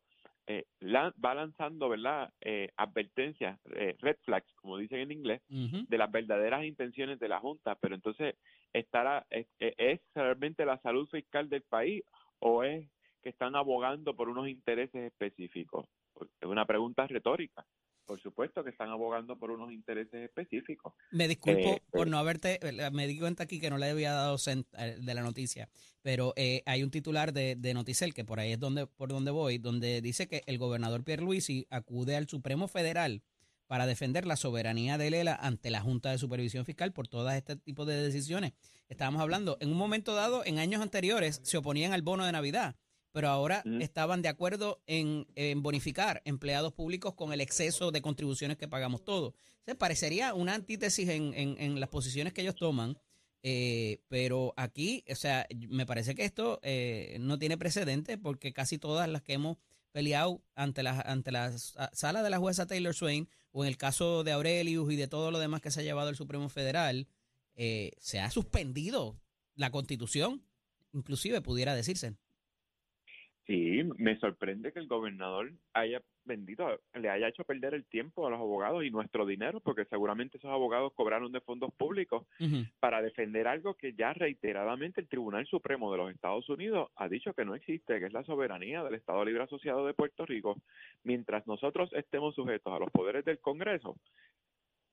eh, 0.47 0.65
la- 0.79 1.13
va 1.23 1.33
lanzando, 1.33 1.89
¿verdad? 1.89 2.31
Eh, 2.41 2.69
advertencias, 2.77 3.59
eh, 3.75 3.95
red 3.99 4.17
flags, 4.23 4.51
como 4.55 4.77
dicen 4.77 4.99
en 4.99 5.11
inglés, 5.11 5.41
de 5.89 5.97
las 5.97 6.11
verdaderas 6.11 6.63
intenciones 6.65 7.19
de 7.19 7.27
la 7.29 7.39
Junta, 7.39 7.75
pero 7.75 7.95
entonces 7.95 8.35
estará 8.73 9.25
es, 9.29 9.47
es 9.59 10.01
realmente 10.13 10.65
la 10.65 10.77
salud 10.79 11.07
fiscal 11.09 11.49
del 11.49 11.63
país 11.63 12.03
o 12.39 12.63
es 12.63 12.87
que 13.23 13.29
están 13.29 13.55
abogando 13.55 14.15
por 14.15 14.29
unos 14.29 14.47
intereses 14.47 15.03
específicos. 15.11 15.87
Es 16.39 16.47
una 16.47 16.65
pregunta 16.65 17.07
retórica. 17.07 17.65
Por 18.05 18.21
supuesto 18.21 18.63
que 18.63 18.69
están 18.69 18.89
abogando 18.89 19.37
por 19.37 19.51
unos 19.51 19.71
intereses 19.71 20.13
específicos. 20.23 20.93
Me 21.11 21.27
disculpo 21.27 21.59
Eh, 21.59 21.81
por 21.91 22.07
eh. 22.07 22.11
no 22.11 22.17
haberte, 22.17 22.59
eh, 22.61 22.91
me 22.91 23.07
di 23.07 23.17
cuenta 23.19 23.43
aquí 23.43 23.59
que 23.59 23.69
no 23.69 23.77
le 23.77 23.89
había 23.89 24.13
dado 24.13 24.37
de 24.37 25.13
la 25.13 25.23
noticia, 25.23 25.69
pero 26.01 26.33
eh, 26.35 26.61
hay 26.65 26.83
un 26.83 26.91
titular 26.91 27.33
de, 27.33 27.55
de 27.55 27.73
Noticel, 27.73 28.13
que 28.13 28.23
por 28.23 28.39
ahí 28.39 28.51
es 28.53 28.59
donde, 28.59 28.85
por 28.85 29.09
donde 29.09 29.31
voy, 29.31 29.57
donde 29.57 30.01
dice 30.01 30.27
que 30.27 30.43
el 30.45 30.57
gobernador 30.57 31.03
Pierluisi 31.03 31.65
acude 31.69 32.15
al 32.15 32.27
Supremo 32.27 32.67
Federal 32.67 33.23
para 33.67 33.87
defender 33.87 34.27
la 34.27 34.35
soberanía 34.35 34.99
de 34.99 35.09
Lela 35.09 35.35
ante 35.35 35.71
la 35.71 35.81
Junta 35.81 36.11
de 36.11 36.19
Supervisión 36.19 36.65
Fiscal 36.65 36.93
por 36.93 37.07
todo 37.07 37.29
este 37.31 37.55
tipo 37.55 37.85
de 37.85 37.95
decisiones. 37.95 38.53
Estábamos 38.89 39.21
hablando, 39.21 39.57
en 39.59 39.71
un 39.71 39.77
momento 39.77 40.13
dado, 40.13 40.45
en 40.45 40.59
años 40.59 40.83
anteriores, 40.83 41.39
se 41.43 41.57
oponían 41.57 41.91
al 41.91 42.03
bono 42.03 42.23
de 42.25 42.31
Navidad, 42.31 42.75
pero 43.15 43.29
ahora 43.29 43.63
estaban 43.79 44.21
de 44.21 44.27
acuerdo 44.27 44.81
en, 44.87 45.25
en 45.35 45.63
bonificar 45.63 46.21
empleados 46.25 46.73
públicos 46.73 47.13
con 47.13 47.31
el 47.31 47.39
exceso 47.39 47.91
de 47.91 48.01
contribuciones 48.01 48.57
que 48.57 48.67
pagamos 48.67 49.05
todos. 49.05 49.33
Se 49.65 49.73
parecería 49.73 50.33
una 50.33 50.53
antítesis 50.53 51.07
en, 51.07 51.33
en- 51.33 51.55
en 51.57 51.79
las 51.79 51.87
posiciones 51.87 52.33
que 52.33 52.41
ellos 52.41 52.55
toman, 52.55 52.97
eh, 53.41 54.01
pero 54.09 54.53
aquí, 54.57 55.05
o 55.09 55.15
sea, 55.15 55.47
me 55.69 55.85
parece 55.85 56.13
que 56.13 56.25
esto 56.25 56.59
eh, 56.61 57.15
no 57.21 57.39
tiene 57.39 57.57
precedente 57.57 58.17
porque 58.17 58.51
casi 58.51 58.77
todas 58.77 59.07
las 59.07 59.21
que 59.21 59.31
hemos 59.33 59.55
peleado 59.93 60.41
ante 60.53 60.83
la, 60.83 60.99
ante 60.99 61.31
la 61.31 61.57
sa- 61.57 61.89
sala 61.93 62.21
de 62.21 62.29
la 62.29 62.37
jueza 62.39 62.67
Taylor 62.67 62.93
Swain 62.93 63.29
o 63.53 63.63
en 63.63 63.69
el 63.69 63.77
caso 63.77 64.25
de 64.25 64.33
Aurelius 64.33 64.91
y 64.91 64.97
de 64.97 65.07
todo 65.07 65.31
lo 65.31 65.39
demás 65.39 65.61
que 65.61 65.71
se 65.71 65.79
ha 65.79 65.83
llevado 65.83 66.09
el 66.09 66.17
Supremo 66.17 66.49
Federal, 66.49 67.07
eh, 67.55 67.93
se 67.97 68.19
ha 68.19 68.29
suspendido 68.29 69.17
la 69.55 69.71
constitución, 69.71 70.43
inclusive 70.91 71.39
pudiera 71.39 71.73
decirse. 71.75 72.15
Sí, 73.45 73.83
me 73.97 74.17
sorprende 74.17 74.71
que 74.71 74.79
el 74.79 74.87
gobernador 74.87 75.51
haya 75.73 76.01
vendido, 76.23 76.79
le 76.95 77.09
haya 77.11 77.27
hecho 77.27 77.43
perder 77.43 77.75
el 77.75 77.85
tiempo 77.85 78.25
a 78.25 78.31
los 78.31 78.39
abogados 78.39 78.83
y 78.83 78.89
nuestro 78.89 79.23
dinero, 79.23 79.59
porque 79.59 79.85
seguramente 79.85 80.37
esos 80.37 80.49
abogados 80.49 80.93
cobraron 80.95 81.31
de 81.31 81.41
fondos 81.41 81.71
públicos 81.75 82.25
para 82.79 83.03
defender 83.03 83.47
algo 83.47 83.75
que 83.75 83.93
ya 83.93 84.13
reiteradamente 84.13 84.99
el 84.99 85.07
Tribunal 85.07 85.45
Supremo 85.45 85.91
de 85.91 85.97
los 85.99 86.11
Estados 86.11 86.49
Unidos 86.49 86.89
ha 86.95 87.07
dicho 87.07 87.35
que 87.35 87.45
no 87.45 87.53
existe, 87.53 87.99
que 87.99 88.07
es 88.07 88.13
la 88.13 88.23
soberanía 88.23 88.83
del 88.83 88.95
Estado 88.95 89.23
Libre 89.23 89.43
Asociado 89.43 89.85
de 89.85 89.93
Puerto 89.93 90.25
Rico. 90.25 90.57
Mientras 91.03 91.45
nosotros 91.45 91.93
estemos 91.93 92.33
sujetos 92.33 92.73
a 92.73 92.79
los 92.79 92.89
poderes 92.89 93.25
del 93.25 93.37
Congreso, 93.37 93.95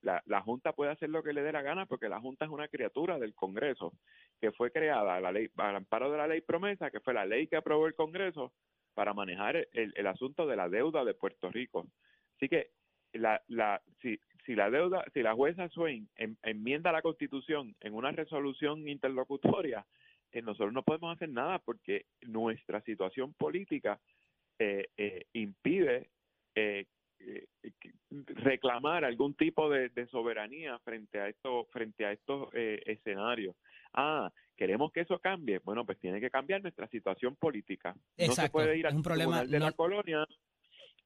la, 0.03 0.23
la 0.27 0.41
Junta 0.43 0.73
puede 0.73 0.91
hacer 0.91 1.09
lo 1.11 1.23
que 1.23 1.33
le 1.33 1.43
dé 1.43 1.53
la 1.53 1.62
gana 1.62 1.87
porque 1.87 2.09
la 2.09 2.21
Junta 2.21 2.45
es 2.45 2.51
una 2.51 2.69
criatura 2.69 3.19
del 3.19 3.35
Congreso 3.35 3.93
que 4.41 4.53
fue 4.53 4.71
creada 4.71 5.17
a 5.17 5.21
la 5.21 5.33
ley, 5.33 5.49
al 5.57 5.77
amparo 5.77 6.11
de 6.11 6.19
la 6.19 6.27
ley 6.27 6.41
promesa, 6.41 6.91
que 6.91 7.01
fue 7.01 7.15
la 7.15 7.25
ley 7.25 7.47
que 7.47 7.57
aprobó 7.57 7.87
el 7.87 7.95
Congreso 7.95 8.53
para 8.95 9.15
manejar 9.15 9.57
el, 9.73 9.93
el 9.97 10.07
asunto 10.07 10.47
de 10.47 10.57
la 10.57 10.69
deuda 10.69 11.05
de 11.05 11.15
Puerto 11.15 11.51
Rico. 11.51 11.87
Así 12.37 12.49
que 12.49 12.71
la, 13.12 13.41
la, 13.49 13.81
si, 14.01 14.19
si 14.45 14.55
la 14.55 14.71
deuda, 14.71 15.05
si 15.15 15.23
la 15.23 15.35
jueza 15.35 15.69
Swain 15.69 16.09
en- 16.17 16.37
enmienda 16.43 16.93
la 16.93 17.03
Constitución 17.03 17.75
en 17.81 17.95
una 17.95 18.11
resolución 18.11 18.88
interlocutoria, 18.88 19.87
eh, 20.33 20.43
nosotros 20.43 20.73
no 20.73 20.83
podemos 20.83 21.15
hacer 21.15 21.29
nada 21.29 21.59
porque 21.61 22.07
nuestra 22.23 22.81
situación 22.83 23.35
política 23.35 24.01
eh, 24.59 24.88
eh, 24.97 25.27
impide 25.35 26.09
eh, 27.27 27.47
reclamar 28.11 29.05
algún 29.05 29.35
tipo 29.35 29.69
de, 29.71 29.89
de 29.91 30.07
soberanía 30.09 30.79
frente 30.81 31.21
a 31.21 31.29
esto, 31.29 31.67
frente 31.71 32.05
a 32.05 32.13
estos 32.13 32.49
eh, 32.55 32.83
escenarios. 32.87 33.57
Ah, 33.95 34.31
queremos 34.57 34.93
que 34.93 35.01
eso 35.01 35.19
cambie. 35.19 35.59
Bueno, 35.61 35.85
pues 35.85 35.99
tiene 35.99 36.21
que 36.21 36.31
cambiar 36.31 36.63
nuestra 36.63 36.89
situación 36.89 37.37
política. 37.37 37.95
no 37.95 38.03
se 38.17 38.25
Exacto, 38.27 38.53
puede 38.53 38.79
ir 38.79 38.87
al 38.87 38.95
un 38.95 39.03
problema, 39.03 39.45
de 39.45 39.59
la 39.59 39.73
colonia 39.73 40.27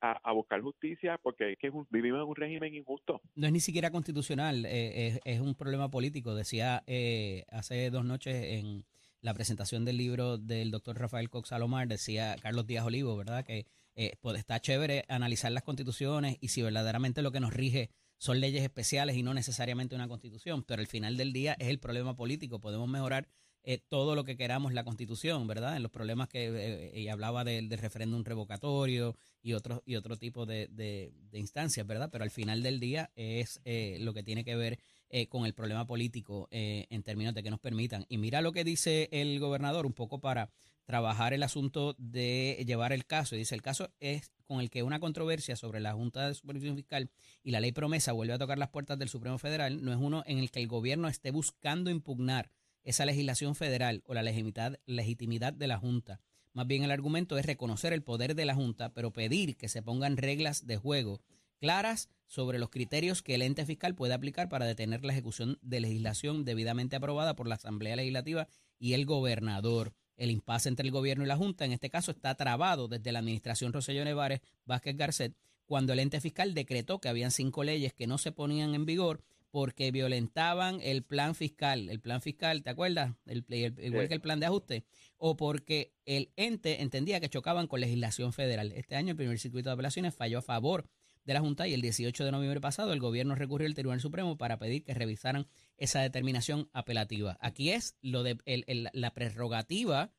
a, 0.00 0.12
a 0.22 0.32
buscar 0.32 0.60
justicia 0.60 1.18
porque 1.22 1.52
es 1.52 1.58
que 1.58 1.70
vivimos 1.90 2.22
en 2.22 2.28
un 2.28 2.36
régimen 2.36 2.74
injusto. 2.74 3.20
No 3.34 3.46
es 3.46 3.52
ni 3.52 3.60
siquiera 3.60 3.90
constitucional, 3.90 4.64
eh, 4.66 5.08
es, 5.08 5.20
es 5.24 5.40
un 5.40 5.54
problema 5.54 5.90
político. 5.90 6.34
Decía 6.34 6.82
eh, 6.86 7.44
hace 7.50 7.90
dos 7.90 8.04
noches 8.04 8.34
en 8.34 8.84
la 9.20 9.34
presentación 9.34 9.84
del 9.84 9.96
libro 9.96 10.38
del 10.38 10.70
doctor 10.70 10.98
Rafael 10.98 11.30
Cox 11.30 11.48
Salomar, 11.48 11.88
decía 11.88 12.36
Carlos 12.40 12.66
Díaz 12.66 12.84
Olivo, 12.86 13.16
¿verdad? 13.16 13.44
Que 13.44 13.66
eh, 13.96 14.16
pues 14.20 14.38
está 14.38 14.60
chévere 14.60 15.04
analizar 15.08 15.50
las 15.50 15.62
constituciones 15.62 16.36
y 16.40 16.48
si 16.48 16.62
verdaderamente 16.62 17.22
lo 17.22 17.32
que 17.32 17.40
nos 17.40 17.52
rige 17.52 17.90
son 18.18 18.40
leyes 18.40 18.62
especiales 18.62 19.16
y 19.16 19.22
no 19.22 19.34
necesariamente 19.34 19.94
una 19.94 20.08
constitución, 20.08 20.62
pero 20.62 20.80
al 20.80 20.86
final 20.86 21.16
del 21.16 21.32
día 21.32 21.54
es 21.58 21.68
el 21.68 21.78
problema 21.78 22.14
político. 22.14 22.60
Podemos 22.60 22.88
mejorar 22.88 23.28
eh, 23.62 23.78
todo 23.88 24.14
lo 24.14 24.24
que 24.24 24.36
queramos 24.36 24.72
la 24.72 24.84
constitución, 24.84 25.46
¿verdad? 25.46 25.76
En 25.76 25.82
los 25.82 25.90
problemas 25.90 26.28
que 26.28 26.46
eh, 26.46 26.92
ella 26.94 27.12
hablaba 27.12 27.42
del, 27.42 27.68
referéndum 27.70 28.22
revocatorio 28.22 29.16
y 29.42 29.54
otro, 29.54 29.82
y 29.84 29.96
otro 29.96 30.16
tipo 30.16 30.46
de, 30.46 31.12
instancias, 31.32 31.86
¿verdad? 31.86 32.08
Pero 32.12 32.22
al 32.22 32.30
final 32.30 32.62
del 32.62 32.78
día 32.78 33.10
es 33.16 33.60
eh, 33.64 33.98
lo 34.00 34.14
que 34.14 34.22
tiene 34.22 34.44
que 34.44 34.54
ver 34.54 34.78
eh, 35.08 35.28
con 35.28 35.46
el 35.46 35.54
problema 35.54 35.86
político 35.86 36.48
eh, 36.50 36.88
en 36.90 37.04
términos 37.04 37.32
de 37.32 37.44
que 37.44 37.50
nos 37.50 37.60
permitan. 37.60 38.04
Y 38.08 38.18
mira 38.18 38.40
lo 38.40 38.50
que 38.50 38.64
dice 38.64 39.08
el 39.12 39.38
gobernador 39.38 39.86
un 39.86 39.92
poco 39.92 40.20
para 40.20 40.50
trabajar 40.86 41.34
el 41.34 41.42
asunto 41.42 41.94
de 41.98 42.62
llevar 42.66 42.92
el 42.92 43.04
caso. 43.04 43.34
Y 43.34 43.38
dice, 43.38 43.54
el 43.54 43.62
caso 43.62 43.90
es 44.00 44.32
con 44.46 44.60
el 44.60 44.70
que 44.70 44.82
una 44.82 45.00
controversia 45.00 45.56
sobre 45.56 45.80
la 45.80 45.92
Junta 45.92 46.28
de 46.28 46.34
Supervisión 46.34 46.76
Fiscal 46.76 47.10
y 47.42 47.50
la 47.50 47.60
ley 47.60 47.72
promesa 47.72 48.12
vuelve 48.12 48.32
a 48.32 48.38
tocar 48.38 48.58
las 48.58 48.70
puertas 48.70 48.98
del 48.98 49.08
Supremo 49.08 49.38
Federal, 49.38 49.84
no 49.84 49.92
es 49.92 49.98
uno 50.00 50.22
en 50.26 50.38
el 50.38 50.50
que 50.50 50.60
el 50.60 50.68
gobierno 50.68 51.08
esté 51.08 51.30
buscando 51.30 51.90
impugnar 51.90 52.50
esa 52.84 53.04
legislación 53.04 53.56
federal 53.56 54.02
o 54.06 54.14
la 54.14 54.22
legitimidad, 54.22 54.78
legitimidad 54.86 55.52
de 55.52 55.66
la 55.66 55.78
Junta. 55.78 56.20
Más 56.52 56.66
bien 56.66 56.84
el 56.84 56.92
argumento 56.92 57.36
es 57.36 57.44
reconocer 57.44 57.92
el 57.92 58.02
poder 58.02 58.34
de 58.34 58.46
la 58.46 58.54
Junta, 58.54 58.94
pero 58.94 59.12
pedir 59.12 59.56
que 59.56 59.68
se 59.68 59.82
pongan 59.82 60.16
reglas 60.16 60.66
de 60.66 60.76
juego 60.76 61.20
claras 61.58 62.08
sobre 62.26 62.58
los 62.58 62.70
criterios 62.70 63.22
que 63.22 63.34
el 63.34 63.42
ente 63.42 63.66
fiscal 63.66 63.94
puede 63.94 64.14
aplicar 64.14 64.48
para 64.48 64.66
detener 64.66 65.04
la 65.04 65.12
ejecución 65.12 65.58
de 65.62 65.80
legislación 65.80 66.44
debidamente 66.44 66.96
aprobada 66.96 67.34
por 67.34 67.48
la 67.48 67.56
Asamblea 67.56 67.96
Legislativa 67.96 68.48
y 68.78 68.92
el 68.92 69.04
gobernador. 69.04 69.94
El 70.16 70.30
impasse 70.30 70.68
entre 70.68 70.86
el 70.86 70.92
gobierno 70.92 71.24
y 71.24 71.26
la 71.26 71.36
Junta, 71.36 71.64
en 71.64 71.72
este 71.72 71.90
caso, 71.90 72.10
está 72.10 72.34
trabado 72.34 72.88
desde 72.88 73.12
la 73.12 73.18
administración 73.18 73.72
Roselló 73.72 74.04
Nevares 74.04 74.40
Vázquez 74.64 74.96
Garcet, 74.96 75.34
cuando 75.66 75.92
el 75.92 75.98
ente 75.98 76.20
fiscal 76.20 76.54
decretó 76.54 77.00
que 77.00 77.08
habían 77.08 77.30
cinco 77.30 77.64
leyes 77.64 77.92
que 77.92 78.06
no 78.06 78.18
se 78.18 78.32
ponían 78.32 78.74
en 78.74 78.86
vigor 78.86 79.22
porque 79.50 79.90
violentaban 79.90 80.80
el 80.82 81.02
plan 81.02 81.34
fiscal. 81.34 81.88
El 81.88 82.00
plan 82.00 82.20
fiscal, 82.20 82.62
¿te 82.62 82.70
acuerdas? 82.70 83.14
El, 83.26 83.44
el- 83.48 83.74
igual 83.84 84.02
Sí. 84.04 84.08
que 84.08 84.14
el 84.14 84.20
plan 84.20 84.38
de 84.40 84.46
ajuste. 84.46 84.84
O 85.16 85.36
porque 85.36 85.92
el 86.04 86.30
ente 86.36 86.82
entendía 86.82 87.20
que 87.20 87.28
chocaban 87.30 87.66
con 87.66 87.80
legislación 87.80 88.32
federal. 88.32 88.72
Este 88.72 88.96
año 88.96 89.10
el 89.12 89.16
primer 89.16 89.38
circuito 89.38 89.68
de 89.70 89.74
apelaciones 89.74 90.14
falló 90.14 90.38
a 90.38 90.42
favor 90.42 90.88
de 91.24 91.34
la 91.34 91.40
Junta 91.40 91.66
y 91.66 91.74
el 91.74 91.80
18 91.80 92.24
de 92.24 92.30
noviembre 92.32 92.60
pasado 92.60 92.92
el 92.92 93.00
gobierno 93.00 93.34
recurrió 93.34 93.66
al 93.66 93.74
Tribunal 93.74 94.00
Supremo 94.00 94.36
para 94.38 94.58
pedir 94.58 94.84
que 94.84 94.94
revisaran 94.94 95.48
esa 95.76 96.00
determinación 96.02 96.68
apelativa. 96.72 97.36
Aquí 97.40 97.70
es 97.70 97.96
lo 98.02 98.22
de 98.22 98.38
el- 98.44 98.64
el- 98.66 98.88
la 98.92 99.12
prerrogativa 99.12 100.10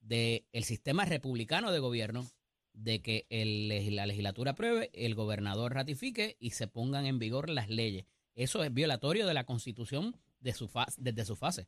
del 0.00 0.44
sistema 0.64 1.04
republicano 1.04 1.72
de 1.72 1.78
gobierno 1.78 2.24
de 2.72 3.02
que 3.02 3.26
la 3.30 4.06
legislatura 4.06 4.52
apruebe, 4.52 4.90
el 4.94 5.14
gobernador 5.14 5.74
ratifique 5.74 6.36
y 6.38 6.50
se 6.50 6.68
pongan 6.68 7.04
en 7.06 7.18
vigor 7.18 7.50
las 7.50 7.68
leyes. 7.68 8.06
Eso 8.34 8.62
es 8.64 8.72
violatorio 8.72 9.26
de 9.26 9.34
la 9.34 9.44
Constitución 9.44 10.16
de 10.38 10.52
su 10.52 10.68
fa- 10.68 10.86
desde 10.96 11.24
su 11.24 11.36
fase. 11.36 11.66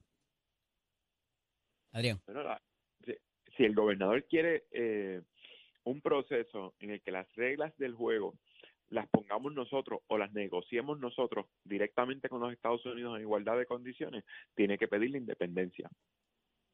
Adrián. 1.90 2.20
Si, 3.04 3.12
si 3.56 3.64
el 3.64 3.74
gobernador 3.74 4.24
quiere 4.26 4.64
eh, 4.70 5.20
un 5.84 6.00
proceso 6.00 6.74
en 6.78 6.90
el 6.90 7.02
que 7.02 7.10
las 7.10 7.30
reglas 7.34 7.76
del 7.76 7.94
juego 7.94 8.38
las 8.92 9.08
pongamos 9.08 9.54
nosotros 9.54 10.00
o 10.08 10.18
las 10.18 10.32
negociemos 10.32 11.00
nosotros 11.00 11.46
directamente 11.64 12.28
con 12.28 12.40
los 12.40 12.52
Estados 12.52 12.84
Unidos 12.84 13.16
en 13.16 13.22
igualdad 13.22 13.56
de 13.56 13.66
condiciones, 13.66 14.24
tiene 14.54 14.76
que 14.76 14.86
pedir 14.86 15.10
la 15.10 15.18
independencia. 15.18 15.88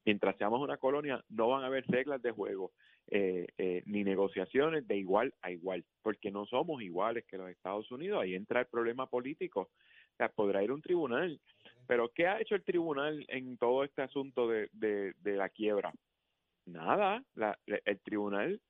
Mientras 0.04 0.36
seamos 0.36 0.60
una 0.60 0.78
colonia, 0.78 1.22
no 1.28 1.48
van 1.48 1.62
a 1.62 1.66
haber 1.66 1.84
reglas 1.86 2.20
de 2.20 2.32
juego 2.32 2.72
eh, 3.08 3.46
eh, 3.56 3.82
ni 3.86 4.02
negociaciones 4.02 4.86
de 4.88 4.96
igual 4.96 5.32
a 5.42 5.50
igual, 5.50 5.84
porque 6.02 6.30
no 6.30 6.44
somos 6.46 6.82
iguales 6.82 7.24
que 7.26 7.38
los 7.38 7.50
Estados 7.50 7.90
Unidos. 7.92 8.20
Ahí 8.20 8.34
entra 8.34 8.60
el 8.60 8.66
problema 8.66 9.06
político. 9.06 9.70
Podrá 10.34 10.64
ir 10.64 10.72
un 10.72 10.82
tribunal. 10.82 11.40
Pero, 11.86 12.10
¿qué 12.12 12.26
ha 12.26 12.40
hecho 12.40 12.56
el 12.56 12.64
tribunal 12.64 13.24
en 13.28 13.56
todo 13.58 13.84
este 13.84 14.02
asunto 14.02 14.48
de, 14.48 14.68
de, 14.72 15.36
la 15.36 15.48
quiebra? 15.48 15.92
Nada. 16.66 17.22
La, 17.34 17.56
el 17.66 18.00
tribunal 18.00 18.60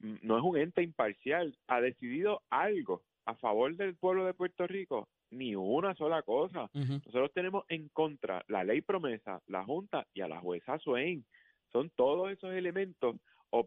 no 0.00 0.36
es 0.38 0.42
un 0.44 0.56
ente 0.58 0.82
imparcial. 0.82 1.56
Ha 1.68 1.80
decidido 1.80 2.42
algo 2.50 3.02
a 3.26 3.34
favor 3.36 3.76
del 3.76 3.94
pueblo 3.96 4.24
de 4.24 4.34
Puerto 4.34 4.66
Rico 4.66 5.08
ni 5.30 5.54
una 5.54 5.94
sola 5.94 6.22
cosa. 6.22 6.68
Nosotros 7.06 7.32
tenemos 7.32 7.64
en 7.68 7.88
contra 7.90 8.42
la 8.48 8.64
ley 8.64 8.80
promesa, 8.80 9.40
la 9.46 9.64
Junta 9.64 10.06
y 10.14 10.22
a 10.22 10.28
la 10.28 10.40
jueza 10.40 10.78
Swain. 10.78 11.24
Son 11.72 11.90
todos 11.90 12.32
esos 12.32 12.52
elementos 12.52 13.16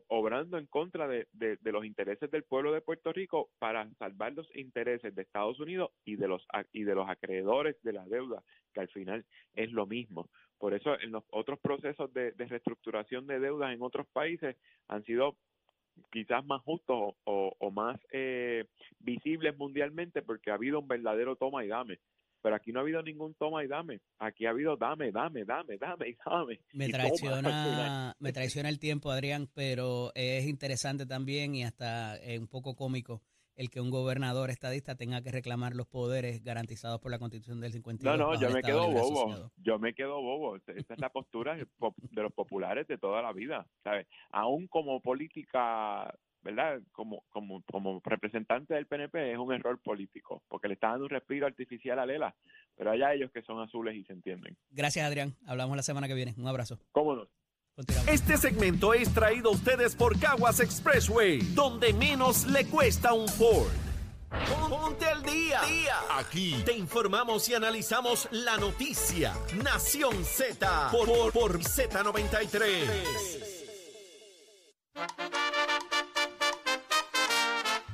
obrando 0.08 0.58
en 0.58 0.66
contra 0.68 1.08
de, 1.10 1.28
de- 1.34 1.58
de 1.58 1.72
los 1.74 1.84
intereses 1.86 2.32
del 2.32 2.44
pueblo 2.44 2.72
de 2.72 2.80
Puerto 2.82 3.12
Rico 3.12 3.50
para 3.60 3.90
salvar 3.96 4.34
los 4.34 4.48
intereses 4.56 5.14
de 5.14 5.22
Estados 5.24 5.60
Unidos 5.60 5.92
y 6.06 6.16
de 6.16 6.28
los 6.30 6.46
y 6.72 6.84
de 6.84 6.96
los 6.96 7.10
acreedores 7.10 7.76
de 7.84 7.92
la 7.94 8.06
deuda, 8.06 8.42
que 8.74 8.80
al 8.80 8.88
final 8.90 9.26
es 9.54 9.72
lo 9.74 9.86
mismo. 9.86 10.30
Por 10.58 10.74
eso 10.74 10.98
en 11.00 11.12
los 11.12 11.24
otros 11.32 11.60
procesos 11.60 12.14
de, 12.14 12.32
de 12.32 12.46
reestructuración 12.46 13.28
de 13.28 13.40
deudas 13.40 13.74
en 13.74 13.82
otros 13.82 14.08
países 14.08 14.56
han 14.88 15.04
sido 15.04 15.36
quizás 16.12 16.46
más 16.46 16.62
justos 16.64 16.96
o, 16.98 17.16
o- 17.26 17.56
o 17.60 17.72
más 17.72 18.00
eh, 18.12 18.66
visibles 19.00 19.58
mundialmente 19.58 20.22
porque 20.22 20.52
ha 20.52 20.56
habido 20.56 20.80
un 20.80 20.88
verdadero 20.88 21.36
toma 21.36 21.64
y 21.66 21.68
dame. 21.68 22.00
Pero 22.42 22.56
aquí 22.56 22.72
no 22.74 22.80
ha 22.80 22.82
habido 22.82 23.02
ningún 23.02 23.34
toma 23.36 23.64
y 23.64 23.68
dame. 23.68 24.02
Aquí 24.20 24.46
ha 24.46 24.50
habido 24.50 24.76
dame, 24.76 25.12
dame, 25.12 25.46
dame, 25.46 25.78
dame 25.78 26.10
y 26.10 26.16
dame. 26.26 26.60
Me 26.74 26.88
y 26.88 26.92
traiciona, 26.92 28.16
me 28.20 28.34
traiciona 28.34 28.70
el 28.70 28.80
tiempo, 28.80 29.12
Adrián, 29.12 29.48
pero 29.54 30.12
es 30.16 30.46
interesante 30.46 31.06
también 31.06 31.56
y 31.56 31.64
hasta 31.64 32.18
eh, 32.18 32.38
un 32.38 32.48
poco 32.48 32.76
cómico 32.76 33.22
el 33.56 33.70
que 33.70 33.82
un 33.82 33.90
gobernador 33.90 34.50
estadista 34.50 34.96
tenga 34.96 35.22
que 35.22 35.32
reclamar 35.32 35.76
los 35.76 35.88
poderes 35.88 36.44
garantizados 36.44 37.00
por 37.00 37.12
la 37.12 37.20
Constitución 37.20 37.62
del 37.62 37.72
52. 37.72 38.18
No, 38.18 38.34
no, 38.34 38.40
yo 38.40 38.50
me 38.50 38.62
quedo 38.62 38.88
bobo. 38.88 39.22
Asociado. 39.22 39.52
Yo 39.58 39.80
me 39.80 39.94
quedo 39.94 40.22
bobo. 40.22 40.56
Esa 40.56 40.94
es 40.94 41.00
la 41.00 41.10
postura 41.10 41.56
de 41.56 42.22
los 42.22 42.34
populares 42.34 42.88
de 42.88 42.98
toda 42.98 43.22
la 43.22 43.34
vida, 43.34 43.68
¿sabes? 43.84 44.08
Aún 44.32 44.68
como 44.68 45.02
política, 45.02 46.14
¿verdad? 46.42 46.82
Como 46.92 47.24
como 47.30 47.64
como 47.72 48.02
representante 48.04 48.74
del 48.74 48.88
PNP 48.88 49.34
es 49.34 49.38
un 49.38 49.54
error 49.54 49.80
político, 49.82 50.44
porque 50.48 50.68
le 50.68 50.76
está 50.76 50.90
dando 50.90 51.06
un 51.06 51.12
respiro 51.12 51.46
artificial 51.46 52.00
a 52.00 52.06
Lela, 52.06 52.36
pero 52.76 52.92
allá 52.92 53.14
ellos 53.14 53.32
que 53.32 53.42
son 53.44 53.62
azules 53.62 53.96
y 53.96 54.04
se 54.04 54.14
entienden. 54.14 54.58
Gracias, 54.72 55.06
Adrián. 55.06 55.36
Hablamos 55.46 55.78
la 55.78 55.84
semana 55.84 56.08
que 56.08 56.16
viene. 56.16 56.34
Un 56.38 56.48
abrazo. 56.48 56.80
¿Cómo 56.92 57.16
no? 57.16 57.28
Este 58.06 58.38
segmento 58.38 58.94
es 58.94 59.12
traído 59.16 59.50
a 59.50 59.54
ustedes 59.54 59.96
por 59.96 60.20
Caguas 60.20 60.60
Expressway, 60.60 61.40
donde 61.56 61.92
menos 61.92 62.46
le 62.46 62.68
cuesta 62.68 63.14
un 63.14 63.28
Ford. 63.28 63.72
Ponte 64.70 65.08
al 65.08 65.24
día. 65.24 65.60
Aquí 66.12 66.62
te 66.66 66.74
informamos 66.74 67.50
y 67.50 67.56
analizamos 67.56 68.28
la 68.30 68.58
noticia. 68.58 69.34
Nación 69.64 70.24
Z 70.24 70.90
por, 70.92 71.08
por, 71.08 71.32
por 71.34 71.60
Z93. 71.64 72.70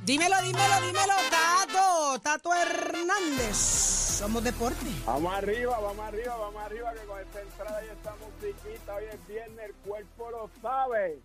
Dímelo, 0.04 0.42
dímelo, 0.42 0.82
dímelo, 0.82 1.14
Tato, 1.30 2.20
Tato 2.22 2.54
Hernández. 2.54 3.99
Somos 4.20 4.44
deporte. 4.44 4.86
Vamos 5.06 5.34
arriba, 5.34 5.80
vamos 5.80 6.06
arriba, 6.06 6.36
vamos 6.36 6.62
arriba, 6.62 6.94
que 6.94 7.08
con 7.08 7.20
esta 7.22 7.42
entrada 7.42 7.86
y 7.86 7.88
esta 7.88 8.16
musiquita, 8.18 8.96
hoy 8.96 9.04
es 9.14 9.28
viernes, 9.30 9.66
el 9.66 9.74
cuerpo 9.76 10.30
lo 10.30 10.50
sabe. 10.62 11.20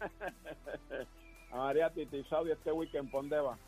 A 1.52 1.56
María 1.56 1.90
Titi, 1.90 2.24
Saudi, 2.30 2.52
este 2.52 2.72
weekend, 2.72 3.10
¿por 3.10 3.20
dónde 3.20 3.38
va? 3.38 3.58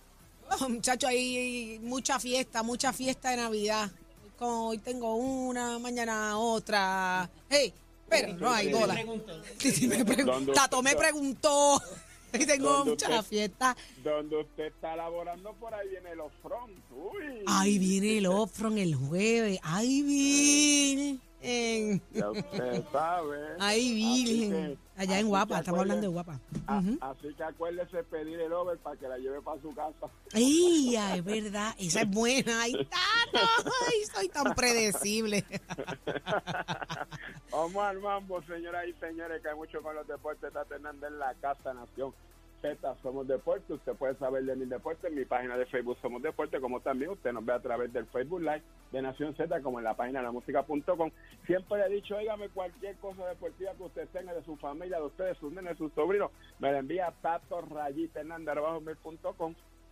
Oh, 0.50 0.68
muchacho, 0.70 1.08
hay 1.08 1.78
mucha 1.82 2.18
fiesta, 2.18 2.62
mucha 2.62 2.94
fiesta 2.94 3.30
de 3.32 3.36
Navidad. 3.36 3.90
Como 4.38 4.68
hoy 4.68 4.78
tengo 4.78 5.14
una, 5.14 5.78
mañana 5.78 6.38
otra. 6.38 7.28
Hey, 7.50 7.74
pero 8.08 8.32
no 8.32 8.50
hay 8.50 8.72
bola. 8.72 8.96
Titi 9.58 9.88
me 9.88 10.06
pregun- 10.06 10.24
¿Dónde 10.24 10.52
Tato 10.54 10.82
me 10.82 10.96
preguntó. 10.96 11.82
Y 12.32 12.46
tengo 12.46 12.68
¿Dónde 12.70 12.90
mucha 12.92 13.08
usted- 13.08 13.22
fiesta. 13.28 13.76
Donde 14.02 14.36
usted 14.40 14.64
está 14.66 14.96
laborando, 14.96 15.52
por 15.54 15.72
ahí 15.74 15.88
viene 15.88 16.14
los 16.16 16.32
front. 16.42 16.72
Uy. 16.90 17.44
Ahí 17.46 17.78
viene 17.78 18.18
el 18.18 18.26
Ofron 18.26 18.78
el 18.78 18.94
jueves. 18.94 19.58
Ahí 19.62 20.02
viene. 20.02 21.18
En- 21.42 22.02
Ya 22.12 22.30
usted 22.30 22.84
sabe. 22.92 23.38
Ahí 23.58 23.94
Virgen. 23.94 24.50
que- 24.50 24.78
Allá 25.00 25.18
en 25.18 25.28
Guapa, 25.28 25.60
estamos 25.60 25.80
hablando 25.80 26.02
de 26.02 26.08
Guapa. 26.08 26.38
a-. 26.66 26.78
Así 27.00 27.32
que 27.34 27.42
acuérdese 27.42 28.02
pedir 28.04 28.38
el 28.40 28.52
over 28.52 28.76
para 28.78 28.96
que 28.96 29.08
la 29.08 29.16
lleve 29.16 29.40
para 29.40 29.60
su 29.62 29.74
casa. 29.74 30.12
Ay, 30.34 30.94
es 30.96 31.24
verdad, 31.24 31.74
esa 31.78 32.02
es 32.02 32.10
buena. 32.10 32.60
Ay, 32.62 32.72
Tato, 32.72 33.46
ay, 33.88 34.04
soy 34.14 34.28
tan 34.28 34.54
predecible. 34.54 35.44
Vamos 37.50 37.82
al 37.84 37.98
mambo, 38.00 38.42
señoras 38.42 38.84
y 38.88 38.92
señores, 39.00 39.42
que 39.42 39.48
hay 39.48 39.56
mucho 39.56 39.80
con 39.82 39.94
los 39.94 40.06
deportes. 40.06 40.44
Está 40.48 40.66
Hernández 40.74 41.10
en 41.10 41.18
la 41.18 41.34
Casa 41.40 41.72
Nación 41.74 42.12
Z, 42.60 42.96
Somos 43.02 43.26
Deporte. 43.26 43.72
Usted 43.72 43.94
puede 43.94 44.14
saber 44.16 44.44
de 44.44 44.56
mi 44.56 44.66
deporte 44.66 45.08
en 45.08 45.14
mi 45.14 45.24
página 45.24 45.56
de 45.56 45.66
Facebook 45.66 45.98
Somos 46.00 46.22
Deporte, 46.22 46.60
como 46.60 46.80
también 46.80 47.10
usted 47.10 47.32
nos 47.32 47.44
ve 47.44 47.52
a 47.52 47.60
través 47.60 47.92
del 47.92 48.06
Facebook 48.06 48.40
Live 48.40 48.62
de 48.92 49.02
Nación 49.02 49.34
Z, 49.34 49.60
como 49.62 49.78
en 49.78 49.84
la 49.84 49.94
página 49.94 50.20
de 50.20 50.26
la 50.26 50.32
música.com. 50.32 51.10
Siempre 51.46 51.78
le 51.78 51.86
he 51.86 51.88
dicho, 51.96 52.16
óigame, 52.16 52.48
cualquier 52.50 52.96
cosa 52.96 53.26
deportiva 53.26 53.72
que 53.74 53.82
usted 53.82 54.08
tenga 54.08 54.34
de 54.34 54.44
su 54.44 54.56
familia, 54.56 54.98
de 54.98 55.04
ustedes, 55.04 55.38
sus 55.38 55.52
nenes, 55.52 55.78
sus 55.78 55.92
sobrinos, 55.92 56.30
me 56.58 56.72
la 56.72 56.78
envía 56.78 57.08
a 57.08 57.12
Tato 57.12 57.60
Rayita 57.62 58.20
Hernández. 58.20 58.98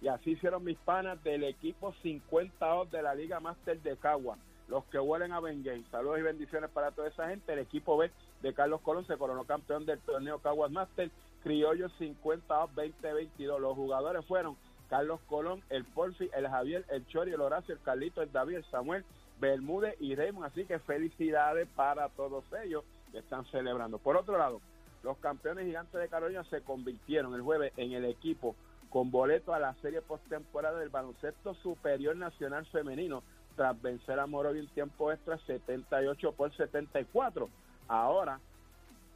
Y 0.01 0.09
así 0.09 0.31
hicieron 0.33 0.65
mis 0.65 0.79
panas 0.79 1.23
del 1.25 1.45
equipo 1.45 1.93
52 2.03 2.91
de 2.91 3.03
la 3.03 3.15
Liga 3.15 3.41
Master 3.41 3.81
de 3.83 3.97
Cagua 3.97 4.39
los 4.69 4.85
que 4.87 4.99
huelen 4.99 5.33
a 5.33 5.41
Bengay. 5.41 5.83
Saludos 5.91 6.19
y 6.19 6.23
bendiciones 6.23 6.71
para 6.71 6.91
toda 6.91 7.09
esa 7.09 7.29
gente. 7.29 7.53
El 7.53 7.61
equipo 7.61 7.97
B 7.97 8.11
de 8.43 8.53
Carlos 8.53 8.83
Colón 8.83 9.07
se 9.07 9.17
coronó 9.17 9.45
campeón 9.45 9.87
del 9.87 9.99
torneo 10.01 10.41
Caguas 10.41 10.71
Master 10.71 11.11
Criollo 11.43 11.89
50 11.99 12.55
2022. 12.75 13.61
Los 13.61 13.75
jugadores 13.75 14.25
fueron 14.27 14.57
Carlos 14.89 15.21
Colón, 15.29 15.63
el 15.71 15.85
Porfi, 15.85 16.31
el 16.35 16.49
Javier, 16.49 16.85
el 16.91 17.07
Chori, 17.07 17.33
el 17.33 17.41
Horacio, 17.41 17.75
el 17.75 17.81
Carlito, 17.81 18.23
el 18.23 18.33
David, 18.33 18.57
el 18.57 18.65
Samuel, 18.67 19.05
Bermúdez 19.41 19.97
y 20.01 20.15
Raymond. 20.15 20.47
Así 20.47 20.65
que 20.65 20.79
felicidades 20.79 21.69
para 21.77 22.09
todos 22.11 22.45
ellos 22.65 22.85
que 23.13 23.19
están 23.19 23.45
celebrando. 23.47 23.99
Por 23.99 24.17
otro 24.17 24.39
lado, 24.39 24.61
los 25.03 25.17
campeones 25.19 25.67
gigantes 25.67 26.01
de 26.01 26.09
Carolina 26.09 26.45
se 26.45 26.63
convirtieron 26.63 27.35
el 27.35 27.43
jueves 27.43 27.73
en 27.77 27.93
el 27.93 28.05
equipo 28.05 28.57
con 28.91 29.11
boleto 29.11 29.53
a 29.53 29.59
la 29.59 29.75
serie 29.83 30.01
postemporada 30.01 30.79
del 30.79 30.89
baloncesto 30.89 31.55
superior 31.55 32.17
nacional 32.17 32.65
femenino 32.67 33.23
tras 33.55 33.81
vencer 33.83 34.19
a 34.19 34.27
Morovia 34.27 34.63
en 34.63 34.69
tiempo 34.69 35.13
extra 35.13 35.39
78 35.39 36.33
por 36.33 36.55
74. 36.57 37.49
Ahora, 37.89 38.41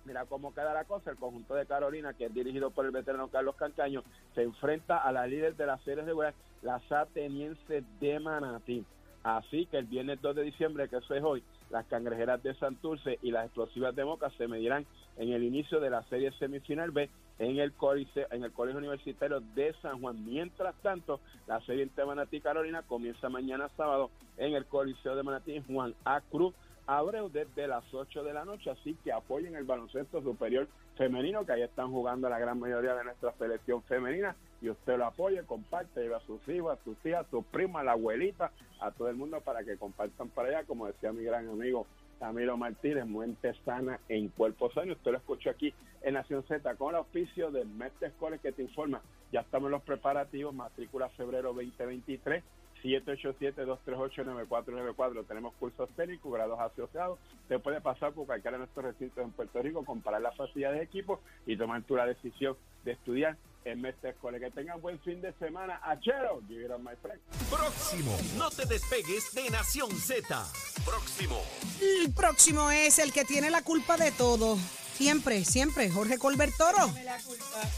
mira 0.05 0.25
cómo 0.27 0.55
queda 0.55 0.75
la 0.75 0.85
cosa, 0.85 1.11
el 1.11 1.17
conjunto 1.17 1.55
de 1.55 1.67
Carolina, 1.67 2.15
que 2.15 2.27
es 2.27 2.35
dirigido 2.35 2.71
por 2.71 2.85
el 2.85 2.91
veterano 2.91 3.29
Carlos 3.29 3.57
Cancaño, 3.57 4.03
se 4.35 4.43
enfrenta 4.43 4.99
a 4.99 5.13
la 5.13 5.27
líder 5.27 5.57
de 5.57 5.67
la 5.67 5.79
serie 5.79 6.05
regular, 6.05 6.35
la 6.63 6.81
Sateniense 6.89 7.85
de 8.01 8.21
Manatí. 8.21 8.85
Así 9.23 9.67
que 9.67 9.79
el 9.79 9.87
viernes 9.87 10.21
2 10.21 10.35
de 10.35 10.43
diciembre, 10.43 10.89
que 10.89 10.97
eso 10.97 11.15
es 11.15 11.23
hoy, 11.23 11.45
las 11.71 11.87
cangrejeras 11.87 12.43
de 12.43 12.55
Santurce 12.55 13.19
y 13.23 13.31
las 13.31 13.47
explosivas 13.47 13.95
de 13.95 14.05
Moca 14.05 14.31
se 14.31 14.49
medirán 14.49 14.85
en 15.17 15.33
el 15.33 15.45
inicio 15.45 15.79
de 15.81 15.91
la 15.91 16.03
serie 16.05 16.33
semifinal 16.33 16.91
B 16.91 17.09
en 17.39 17.59
el, 17.59 17.73
coliseo, 17.73 18.27
en 18.31 18.45
el 18.45 18.53
Colegio 18.53 18.79
Universitario 18.79 19.41
de 19.55 19.75
San 19.81 20.01
Juan. 20.01 20.25
Mientras 20.25 20.75
tanto, 20.83 21.21
la 21.47 21.61
serie 21.61 21.85
entre 21.85 22.05
Manatí 22.05 22.37
y 22.39 22.41
Carolina 22.41 22.83
comienza 22.83 23.29
mañana 23.29 23.69
sábado 23.77 24.11
en 24.37 24.55
el 24.55 24.67
Coliseo 24.67 25.15
de 25.15 25.23
Manatí 25.23 25.63
Juan 25.67 25.95
A. 26.05 26.21
Cruz 26.21 26.55
Abreu 26.87 27.29
desde 27.29 27.67
las 27.67 27.85
8 27.93 28.25
de 28.25 28.33
la 28.33 28.45
noche, 28.45 28.71
así 28.71 28.97
que 29.05 29.13
apoyen 29.13 29.55
el 29.55 29.65
baloncesto 29.65 30.23
superior 30.23 30.69
femenino, 30.97 31.47
que 31.47 31.53
ahí 31.53 31.63
están 31.63 31.91
jugando 31.91 32.29
la 32.29 32.39
gran 32.39 32.59
mayoría 32.59 32.95
de 32.95 33.05
nuestra 33.05 33.33
selección 33.39 33.83
femenina, 33.85 34.37
y 34.61 34.69
usted 34.69 34.99
lo 34.99 35.07
apoye, 35.07 35.43
comparte, 35.45 36.03
lleva 36.03 36.19
a 36.19 36.27
sus 36.27 36.47
hijos, 36.49 36.79
a 36.79 36.85
sus 36.85 36.97
tías, 36.99 37.27
a 37.27 37.31
sus 37.31 37.45
primas, 37.47 37.81
a 37.81 37.85
la 37.85 37.93
abuelita, 37.93 38.53
a 38.81 38.91
todo 38.91 39.09
el 39.09 39.17
mundo 39.17 39.41
para 39.41 39.65
que 39.65 39.77
compartan 39.77 40.29
para 40.29 40.49
allá, 40.49 40.67
como 40.67 40.87
decía 40.87 41.13
mi 41.13 41.25
gran 41.25 41.49
amigo 41.49 41.87
Camilo 42.23 42.57
Martínez, 42.57 43.05
mente 43.05 43.53
sana 43.65 43.99
en 44.09 44.29
cuerpo 44.29 44.71
sano. 44.71 44.93
Usted 44.93 45.11
lo 45.11 45.19
escuchó 45.19 45.51
aquí 45.51 45.75
en 46.03 46.15
Nación 46.15 46.45
Z 46.45 46.77
con 46.77 46.91
el 46.91 46.97
auspicio 46.99 47.51
del 47.51 47.67
Mestre 47.67 48.09
Escoles 48.09 48.41
que 48.41 48.53
te 48.53 48.63
informa. 48.63 49.03
Ya 49.33 49.41
estamos 49.41 49.67
en 49.67 49.73
los 49.73 49.83
preparativos, 49.83 50.55
matrícula 50.55 51.09
febrero 51.09 51.53
2023. 51.53 52.45
787-238-9494. 52.83 55.27
Tenemos 55.27 55.55
cursos 55.55 55.89
técnicos, 55.97 56.33
grados 56.33 56.61
asociados. 56.61 57.19
Usted 57.43 57.61
puede 57.61 57.81
pasar 57.81 58.13
por 58.13 58.27
cualquiera 58.27 58.57
de 58.57 58.65
nuestros 58.65 58.85
recintos 58.85 59.25
en 59.25 59.33
Puerto 59.33 59.61
Rico, 59.63 59.85
comparar 59.85 60.21
las 60.21 60.37
facilidades 60.37 60.79
de 60.79 60.85
equipo 60.85 61.21
y 61.47 61.57
tomar 61.57 61.83
tú 61.83 61.97
la 61.97 62.07
decisión 62.07 62.57
de 62.85 62.93
estudiar 62.93 63.37
en 63.65 63.81
Mestre 63.81 64.11
Escuela. 64.11 64.39
Que 64.39 64.51
tengan 64.51 64.81
buen 64.81 64.99
fin 65.01 65.21
de 65.21 65.33
semana. 65.35 65.81
Achero, 65.83 66.41
give 66.49 66.65
it 66.65 66.71
my 66.79 66.95
friend. 67.01 67.21
Próximo. 67.51 68.17
No 68.37 68.51
te 68.51 68.67
despegues 68.67 69.33
de 69.35 69.51
Nación 69.51 69.91
Z. 69.91 70.45
Próximo. 70.85 71.41
El 71.81 72.13
próximo 72.13 72.71
es 72.71 72.99
el 72.99 73.13
que 73.13 73.25
tiene 73.25 73.51
la 73.51 73.63
culpa 73.63 73.97
de 73.97 74.13
todo. 74.13 74.57
Siempre, 74.93 75.45
siempre, 75.45 75.91
Jorge 75.91 76.19
Colbert 76.19 76.57
Toro. 76.57 76.93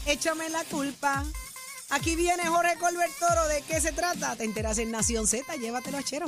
Échame 0.05 0.49
la 0.49 0.63
culpa. 0.65 1.23
Aquí 1.89 2.15
viene 2.15 2.43
Jorge 2.47 2.77
Colbert 2.79 3.13
Toro. 3.19 3.47
¿De 3.47 3.61
qué 3.61 3.79
se 3.79 3.91
trata? 3.91 4.35
Te 4.35 4.43
enteras 4.43 4.77
en 4.79 4.91
Nación 4.91 5.27
Z. 5.27 5.55
Llévatelo, 5.55 5.97
achero. 5.97 6.25